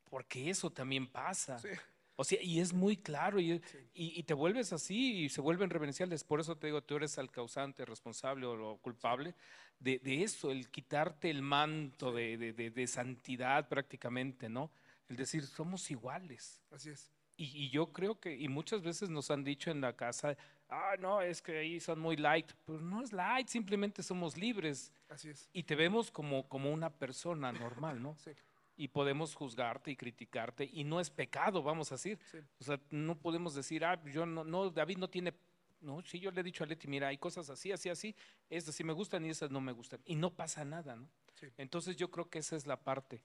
[0.05, 1.59] porque eso también pasa.
[1.59, 1.68] Sí.
[2.16, 3.52] O sea, y es muy claro, y,
[3.94, 6.24] y- y te vuelves así y se vuelven reverenciales.
[6.24, 9.34] Por eso te digo, tú eres el causante, responsable o culpable
[9.78, 14.70] de, de eso, el quitarte el manto de, de- de- santidad prácticamente, ¿no?
[15.08, 16.60] El decir, somos iguales.
[16.70, 17.10] Así es.
[17.36, 20.36] Y, y yo creo que, y muchas veces nos han dicho en la casa,
[20.68, 22.52] ah, no, es que ahí son muy light.
[22.66, 25.48] Pues no es light, simplemente somos libres Así es.
[25.52, 28.16] y te vemos como, como una persona normal, ¿no?
[28.18, 28.30] Sí.
[28.77, 32.18] Y podemos juzgarte y criticarte y no es pecado, vamos a decir.
[32.31, 32.39] Sí.
[32.59, 35.35] O sea, no podemos decir, ah, yo no, no, David no tiene,
[35.81, 38.16] no, sí, yo le he dicho a Leti, mira, hay cosas así, así, así,
[38.49, 40.01] estas sí me gustan y esas no me gustan.
[40.07, 41.09] Y no pasa nada, ¿no?
[41.35, 41.49] Sí.
[41.59, 43.23] Entonces yo creo que esa es la parte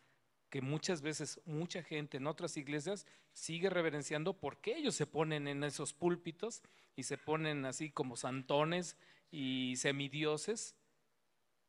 [0.49, 5.63] que muchas veces mucha gente en otras iglesias sigue reverenciando porque ellos se ponen en
[5.63, 6.61] esos púlpitos
[6.95, 8.97] y se ponen así como santones
[9.29, 10.75] y semidioses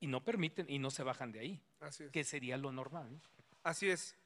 [0.01, 2.13] y no permiten y no se bajan de ahí, Así es.
[2.13, 3.11] que sería lo normal.
[3.13, 3.21] ¿no?
[3.69, 4.17] Así es.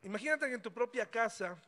[0.00, 1.60] Imagínate que en tu propia casa,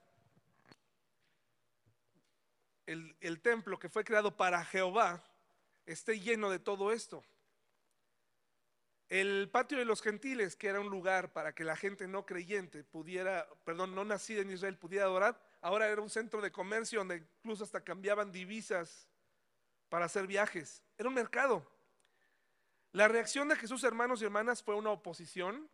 [2.86, 5.20] el, templo que fue creado para Jehová
[5.84, 7.24] esté lleno de todo esto.
[9.08, 12.84] El patio de los gentiles, que era un lugar para que la gente no creyente
[12.84, 17.26] pudiera, perdón, no nacida en Israel pudiera adorar, ahora era un centro de comercio donde
[17.40, 19.08] incluso hasta cambiaban divisas
[19.88, 20.84] para hacer viajes.
[20.96, 21.68] Era un mercado.
[22.92, 25.68] La reacción de Jesús, hermanos y hermanas, fue una oposición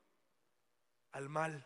[1.12, 1.64] al mal.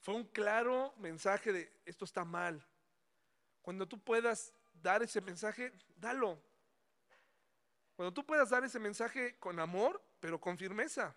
[0.00, 2.66] Fue un claro mensaje de esto está mal.
[3.62, 6.42] Cuando tú puedas dar ese mensaje, dalo.
[7.96, 11.14] Cuando tú puedas dar ese mensaje con amor, pero con firmeza.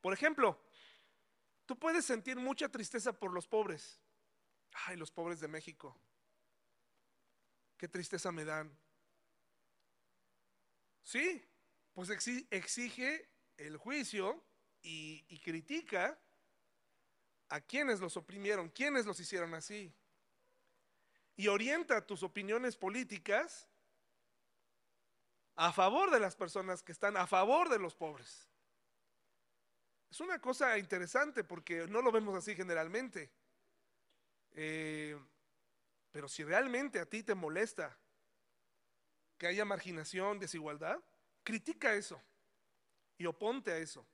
[0.00, 0.60] Por ejemplo,
[1.64, 4.00] tú puedes sentir mucha tristeza por los pobres.
[4.86, 5.96] Ay, los pobres de México.
[7.76, 8.76] Qué tristeza me dan.
[11.02, 11.44] Sí,
[11.92, 14.42] pues exi- exige el juicio
[14.82, 16.18] y, critica
[17.48, 19.92] a quienes los oprimieron, quienes los hicieron así.
[21.36, 23.68] Y orienta tus opiniones políticas
[25.54, 28.48] a favor de las personas que están a favor de los pobres.
[30.10, 33.30] Es una cosa interesante porque no lo vemos así generalmente.
[34.52, 35.18] Eh,
[36.10, 37.96] pero si realmente a ti te molesta
[39.38, 41.00] que haya marginación, desigualdad,
[41.42, 42.22] critica eso
[43.16, 44.06] y oponte a eso.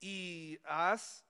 [0.00, 1.24] Y haz,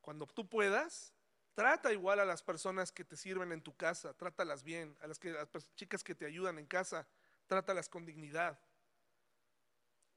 [0.00, 1.14] cuando tú puedas,
[1.54, 5.18] trata igual a las personas que te sirven en tu casa, trátalas bien, a las,
[5.18, 7.06] que, las chicas que te ayudan en casa,
[7.46, 8.60] trátalas con dignidad.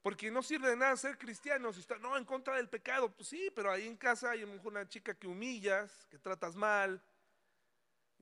[0.02, 3.14] Porque no sirve de nada ser cristiano si está, no, en contra del pecado.
[3.14, 7.02] Pues sí, pero ahí en casa hay una chica que humillas, que tratas mal.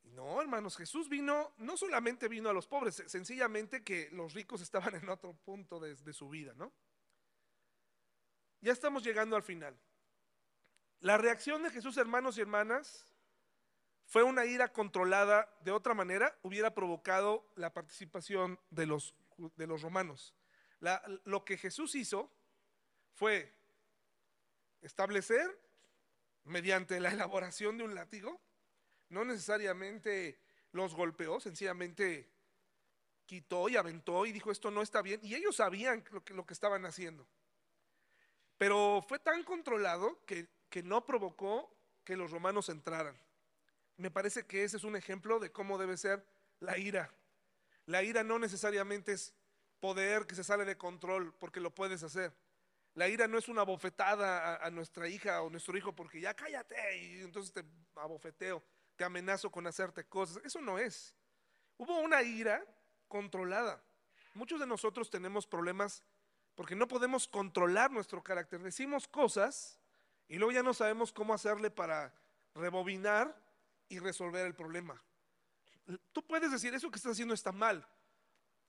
[0.03, 4.61] No, hermanos, Jesús vino, no solamente vino a los pobres, se- sencillamente que los ricos
[4.61, 6.73] estaban en otro punto de su vida, ¿no?
[8.61, 9.79] Ya estamos llegando al final.
[11.01, 13.07] La reacción de Jesús, hermanos y hermanas,
[14.05, 19.83] fue una ira controlada de otra manera, hubiera provocado la participación de los, de los
[19.83, 20.35] romanos.
[21.25, 22.33] Lo que Jesús hizo
[23.13, 23.55] fue
[24.81, 25.47] establecer,
[26.45, 28.41] mediante la elaboración de un látigo,
[29.11, 30.41] no necesariamente
[30.73, 32.31] los golpeó, sencillamente
[33.27, 35.21] quitó y aventó y dijo esto no está bien.
[35.23, 37.29] Y ellos sabían lo que, lo que estaban haciendo.
[38.59, 43.17] Pero fue tan controlado que, que no provocó que los romanos entraran.
[43.97, 46.25] Me parece que ese es un ejemplo de cómo debe ser
[46.61, 47.13] la ira.
[47.87, 49.35] La ira no necesariamente es
[49.81, 52.35] poder que se sale de control porque lo puedes hacer.
[52.95, 56.99] La ira no es una bofetada a, nuestra hija o nuestro hijo porque ya cállate
[56.99, 58.63] y entonces te abofeteo,
[58.97, 60.43] te amenazo con hacerte cosas.
[60.45, 61.15] Eso no es.
[61.77, 62.65] Hubo una ira
[63.07, 63.81] controlada.
[64.35, 66.03] Muchos de nosotros tenemos problemas
[66.59, 68.61] porque no podemos controlar nuestro carácter.
[68.61, 69.79] Decimos cosas
[70.27, 72.13] y luego ya no sabemos cómo hacerle para
[72.53, 73.41] rebobinar
[73.89, 75.01] y resolver el problema.
[76.11, 77.87] Tú puedes decir, eso que estás haciendo está mal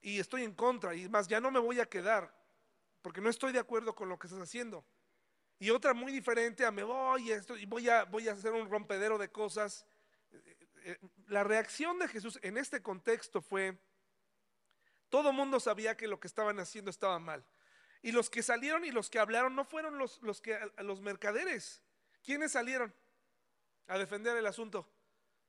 [0.00, 2.32] y estoy en contra y más, ya no me voy a quedar
[3.02, 4.84] porque no estoy de acuerdo con lo que estás haciendo.
[5.58, 9.18] Y otra muy diferente a me voy y voy a, voy a hacer un rompedero
[9.18, 9.84] de cosas.
[10.30, 13.76] Eh, eh, La reacción de Jesús en este contexto fue,
[15.08, 17.44] todo mundo sabía que lo que estaban haciendo estaba mal.
[18.02, 21.82] Y los que salieron y los que hablaron no fueron los, los, que, los mercaderes.
[22.22, 22.94] ¿Quiénes salieron
[23.86, 24.88] a defender el asunto?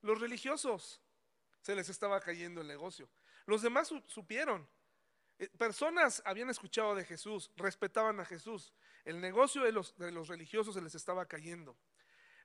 [0.02, 1.02] Los religiosos.
[1.62, 3.10] Se les estaba cayendo el negocio.
[3.46, 4.68] Los demás su- supieron.
[5.40, 8.74] Eh, Personas habían escuchado de Jesús, respetaban a Jesús.
[9.06, 11.78] El negocio de los, de los religiosos se les estaba cayendo.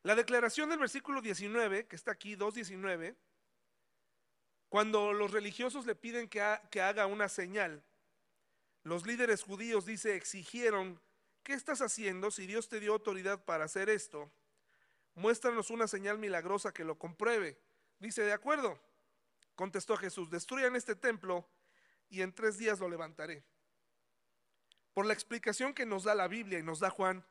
[0.02, 3.16] La declaración del versículo 19, que está aquí, 2.19,
[4.68, 7.82] cuando los religiosos le piden que, que haga una señal,
[8.86, 11.00] los líderes judíos, dice, exigieron,
[11.42, 14.30] ¿qué estás haciendo si Dios te dio autoridad para hacer esto?
[15.16, 17.58] muéstranos una señal milagrosa que lo compruebe.
[17.98, 18.78] Dice, de acuerdo.
[19.56, 21.48] Contestó Jesús, destruyan este templo
[22.08, 23.42] y en tres días lo levantaré.
[24.92, 27.24] Por la explicación que nos da la Biblia y nos da Juan,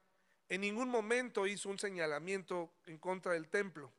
[0.49, 3.93] en ningún momento hizo un señalamiento en contra del templo.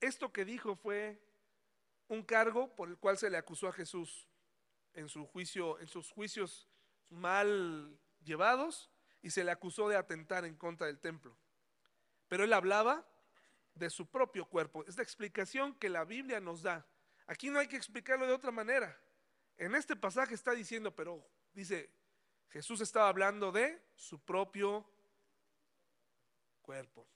[0.00, 1.20] Esto que dijo fue
[2.06, 4.28] un cargo por el cual se le acusó a Jesús
[4.94, 6.68] en sus juicios
[7.08, 8.90] mal llevados
[9.20, 11.36] y se le acusó de atentar en contra del templo.
[12.28, 13.06] Pero él hablaba
[13.74, 14.84] de su propio cuerpo.
[14.86, 16.86] Es la explicación que la Biblia nos da.
[17.26, 18.98] Aquí no hay que explicarlo de otra manera.
[19.56, 21.90] En este pasaje está diciendo, pero dice,
[22.48, 24.88] Jesús estaba hablando de su propio
[26.60, 27.06] cuerpo.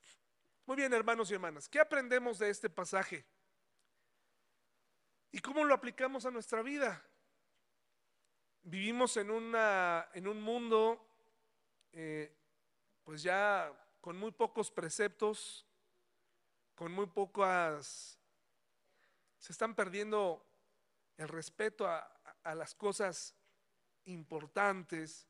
[0.65, 3.25] Muy bien, hermanos y hermanas, ¿qué aprendemos de este pasaje?
[5.31, 7.05] ¿Y cómo lo aplicamos a nuestra vida?
[8.69, 11.01] Vivimos en, una, en un mundo,
[11.93, 12.35] eh,
[13.05, 15.65] pues ya con muy pocos preceptos,
[16.75, 18.19] con muy pocas,
[19.39, 20.45] se están perdiendo
[21.17, 22.13] el respeto a,
[22.57, 23.37] las cosas
[24.07, 25.29] importantes.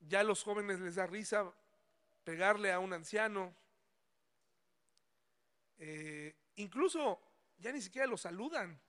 [0.00, 1.54] Ya a los jóvenes les da risa
[2.24, 3.54] pegarle a un anciano.
[5.78, 7.20] Eh, incluso
[7.58, 8.80] ya ni siquiera lo saludan.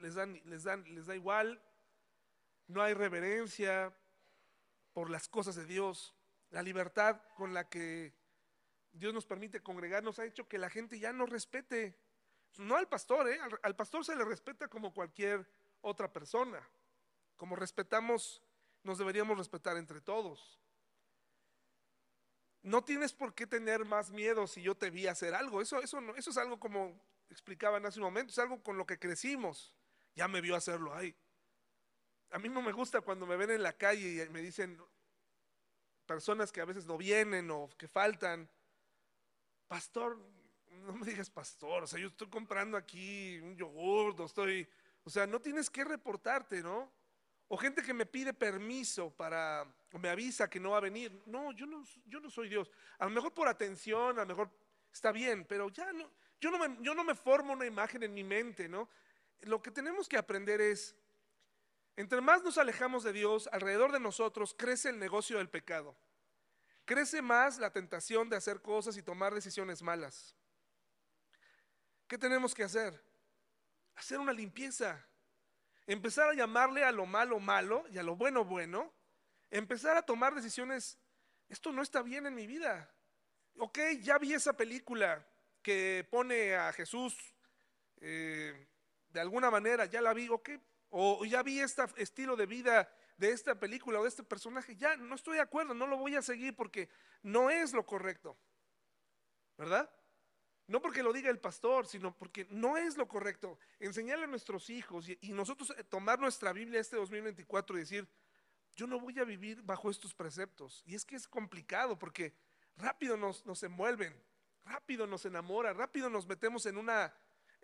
[0.00, 1.62] Les, dan, les, dan, les da igual.
[2.68, 3.96] No hay reverencia
[4.92, 6.14] por las cosas de Dios.
[6.50, 8.14] La libertad con la que
[8.92, 11.98] Dios nos permite congregarnos ha hecho que la gente ya no respete.
[12.58, 13.38] No al pastor, ¿eh?
[13.62, 15.46] al, pastor se le respeta como cualquier
[15.82, 16.66] otra persona.
[17.36, 18.42] Como respetamos,
[18.82, 20.58] nos deberíamos respetar entre todos.
[22.62, 25.60] No tienes por qué tener más miedo si yo te vi hacer algo.
[25.60, 28.86] Eso, eso, no, eso es algo como explicaban hace un momento, es algo con lo
[28.86, 29.75] que crecimos.
[30.16, 31.14] Ya me vio hacerlo ahí.
[32.30, 34.76] A mí no me gusta cuando me ven en la calle y me dicen
[36.06, 38.48] personas que a veces no vienen o que faltan.
[39.68, 40.18] Pastor,
[40.70, 44.66] no me digas pastor, o sea, yo estoy comprando aquí un yogur, estoy,
[45.04, 46.92] o sea, no tienes que reportarte, ¿no?
[47.48, 51.22] O gente que me pide permiso para, o me avisa que no va a venir.
[51.26, 52.70] No, yo no, yo no soy Dios.
[52.98, 54.50] A lo mejor por atención, a lo mejor
[54.92, 56.10] está bien, pero ya no,
[56.40, 58.88] yo no, me, yo no me formo una imagen en mi mente, ¿no?
[59.40, 60.96] Lo que tenemos que aprender es,
[61.96, 65.96] entre más nos alejamos de Dios, alrededor de nosotros crece el negocio del pecado.
[66.84, 70.36] Crece más la tentación de hacer cosas y tomar decisiones malas.
[72.06, 73.02] ¿Qué tenemos que hacer?
[73.96, 75.04] Hacer una limpieza.
[75.86, 78.92] Empezar a llamarle a lo malo malo y a lo bueno bueno.
[79.50, 80.98] Empezar a tomar decisiones.
[81.48, 82.92] Esto no está bien en mi vida.
[83.58, 85.26] Ok, ya vi esa película
[85.62, 87.34] que pone a Jesús
[88.00, 88.68] eh,
[89.16, 90.28] de alguna manera, ya la vi.
[90.90, 92.86] O ya vi este estilo de vida
[93.16, 94.76] de esta película o de este personaje.
[94.76, 96.90] Ya no estoy de acuerdo, no lo voy a seguir porque
[97.22, 98.36] no es lo correcto.
[99.56, 99.90] ¿Verdad?
[100.66, 103.58] No porque lo diga el pastor, sino porque no es lo correcto.
[103.80, 108.08] Enseñarle a nuestros hijos y, nosotros eh, tomar nuestra Biblia este 2024 y decir,
[108.74, 110.82] yo no voy a vivir bajo estos preceptos.
[110.84, 112.34] Y es que es complicado porque
[112.76, 114.14] rápido nos, nos envuelven,
[114.66, 117.14] rápido nos enamora, rápido nos metemos en una,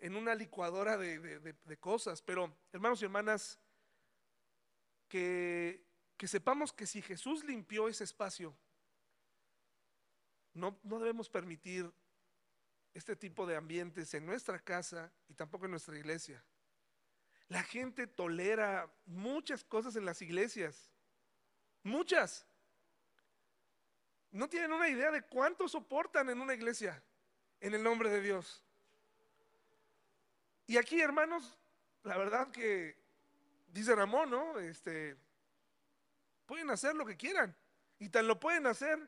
[0.03, 2.21] en una licuadora de, de cosas.
[2.21, 3.57] Pero, hermanos y hermanas,
[5.07, 5.81] que,
[6.17, 8.53] que, sepamos que si Jesús limpió ese espacio,
[10.53, 11.89] no, no debemos permitir
[12.93, 16.43] este tipo de ambientes en nuestra casa y tampoco en nuestra iglesia.
[17.47, 20.91] La gente tolera muchas cosas en las iglesias,
[21.81, 22.45] muchas.
[24.31, 27.01] No tienen una idea de cuánto soportan en una iglesia
[27.61, 28.65] en el nombre de Dios.
[30.67, 31.57] Y aquí, hermanos,
[32.03, 32.95] la verdad que
[33.67, 34.59] dice Ramón, ¿no?
[34.59, 35.17] Este
[36.45, 37.55] pueden hacer lo que quieran
[37.99, 38.99] y tan lo pueden hacer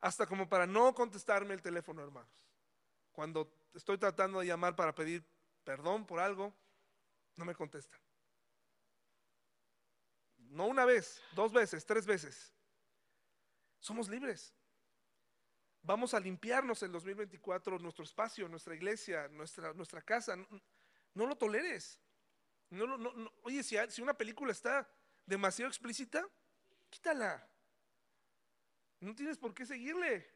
[0.00, 2.30] hasta como para no contestarme el teléfono, hermanos.
[3.12, 5.24] Cuando estoy tratando de llamar para pedir
[5.64, 6.52] perdón por algo,
[7.36, 8.00] no me contestan.
[10.50, 12.52] No una vez, dos veces, tres veces.
[13.80, 14.54] Somos libres.
[15.82, 20.36] Vamos a limpiarnos en 2024 nuestro espacio, nuestra iglesia, nuestra, nuestra casa.
[21.14, 22.00] No, lo toleres.
[22.70, 24.88] No, oye, si, una película está
[25.26, 26.26] demasiado explícita,
[26.90, 27.48] quítala.
[29.00, 30.28] No tienes por qué seguirle.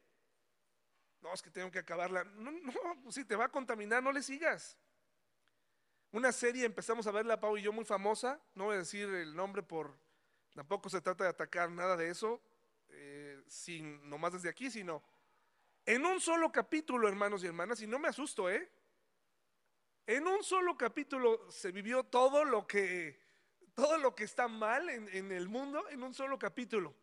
[1.21, 2.25] No, es que tengo que acabarla.
[2.25, 2.73] No, no,
[3.03, 4.79] pues si te va a contaminar, no le sigas.
[6.13, 8.41] Una serie empezamos a verla, Pau y yo, muy famosa.
[8.55, 9.99] No voy a decir el nombre por.
[10.55, 12.41] Tampoco se trata de atacar nada de eso,
[12.89, 15.03] eh, sin, nomás desde aquí, sino
[15.89, 18.71] en un solo capítulo, hermanos y hermanas, y no me asusto, ¿eh?
[20.09, 23.21] En un solo capítulo se vivió todo lo que,
[23.75, 26.97] todo lo que está mal en, en el mundo, en un solo capítulo.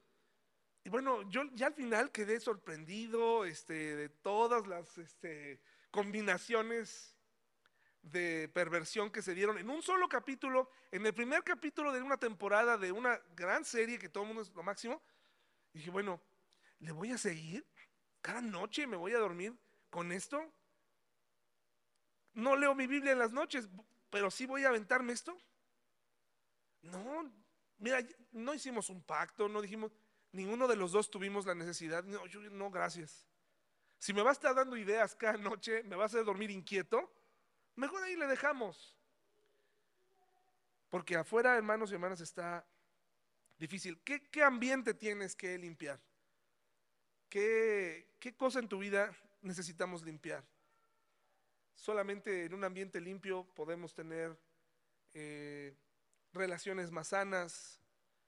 [0.83, 7.15] y bueno, yo ya al final quedé sorprendido este, de todas las este, combinaciones
[8.01, 12.17] de perversión que se dieron en un solo capítulo, en el primer capítulo de una
[12.17, 14.99] temporada de una gran serie que todo el mundo es lo máximo.
[15.73, 16.19] Y dije, bueno,
[16.79, 17.67] ¿le voy a seguir?
[18.21, 19.55] Cada noche me voy a dormir
[19.91, 20.51] con esto.
[22.36, 23.67] No leo mi Biblia en las noches,
[24.09, 25.38] pero sí voy a aventarme esto.
[26.81, 27.31] No,
[27.77, 27.99] mira,
[28.31, 29.91] no hicimos un pacto, no dijimos,
[30.33, 32.03] ninguno de los dos tuvimos la necesidad.
[32.03, 32.21] No,
[32.51, 33.25] no, gracias.
[33.97, 37.11] Si me va a estar dando ideas cada noche, me va a dormir inquieto,
[37.75, 38.95] mejor ahí le dejamos.
[40.89, 42.67] Porque afuera, hermanos y hermanas, está
[43.57, 44.01] difícil.
[44.03, 45.99] ¿Qué, ambiente tienes que limpiar?
[47.29, 50.43] ¿Qué, ¿Qué cosa en tu vida necesitamos limpiar?
[51.76, 54.38] Solamente en un ambiente limpio podemos tener
[55.13, 55.76] eh,
[56.32, 57.82] relaciones más sanas,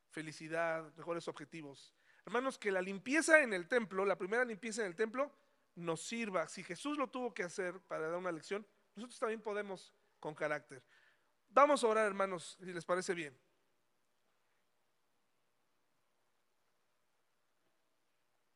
[0.10, 1.96] felicidad, mejores objetivos.
[2.26, 5.34] Hermanos, que la limpieza en el templo, la primera limpieza en el templo,
[5.76, 6.48] nos sirva.
[6.48, 10.84] Si Jesús lo tuvo que hacer para dar una lección, nosotros también podemos con carácter.
[11.50, 13.38] Vamos a orar, hermanos, si les parece bien.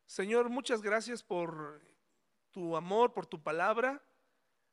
[0.06, 1.80] Señor, muchas gracias por
[2.50, 4.02] tu amor, por tu palabra.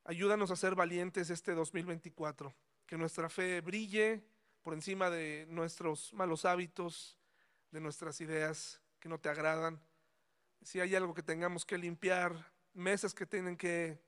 [0.09, 2.51] Ayúdanos a ser valientes este 2024.
[2.87, 4.23] Que nuestra fe brille
[4.63, 7.15] por encima de nuestros malos hábitos,
[7.69, 9.79] de nuestras ideas que no te agradan.
[10.63, 12.33] Si hay algo que tengamos que limpiar,
[12.73, 13.99] mesas que tienen que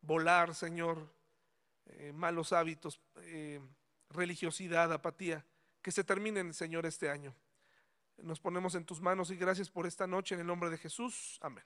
[0.00, 1.14] volar, Señor,
[1.86, 3.60] eh, malos hábitos, eh,
[4.10, 5.46] religiosidad, apatía,
[5.82, 7.32] que se terminen, Señor, este año.
[8.16, 11.38] Nos ponemos en tus manos y gracias por esta noche en el nombre de Jesús.
[11.40, 11.62] Amén.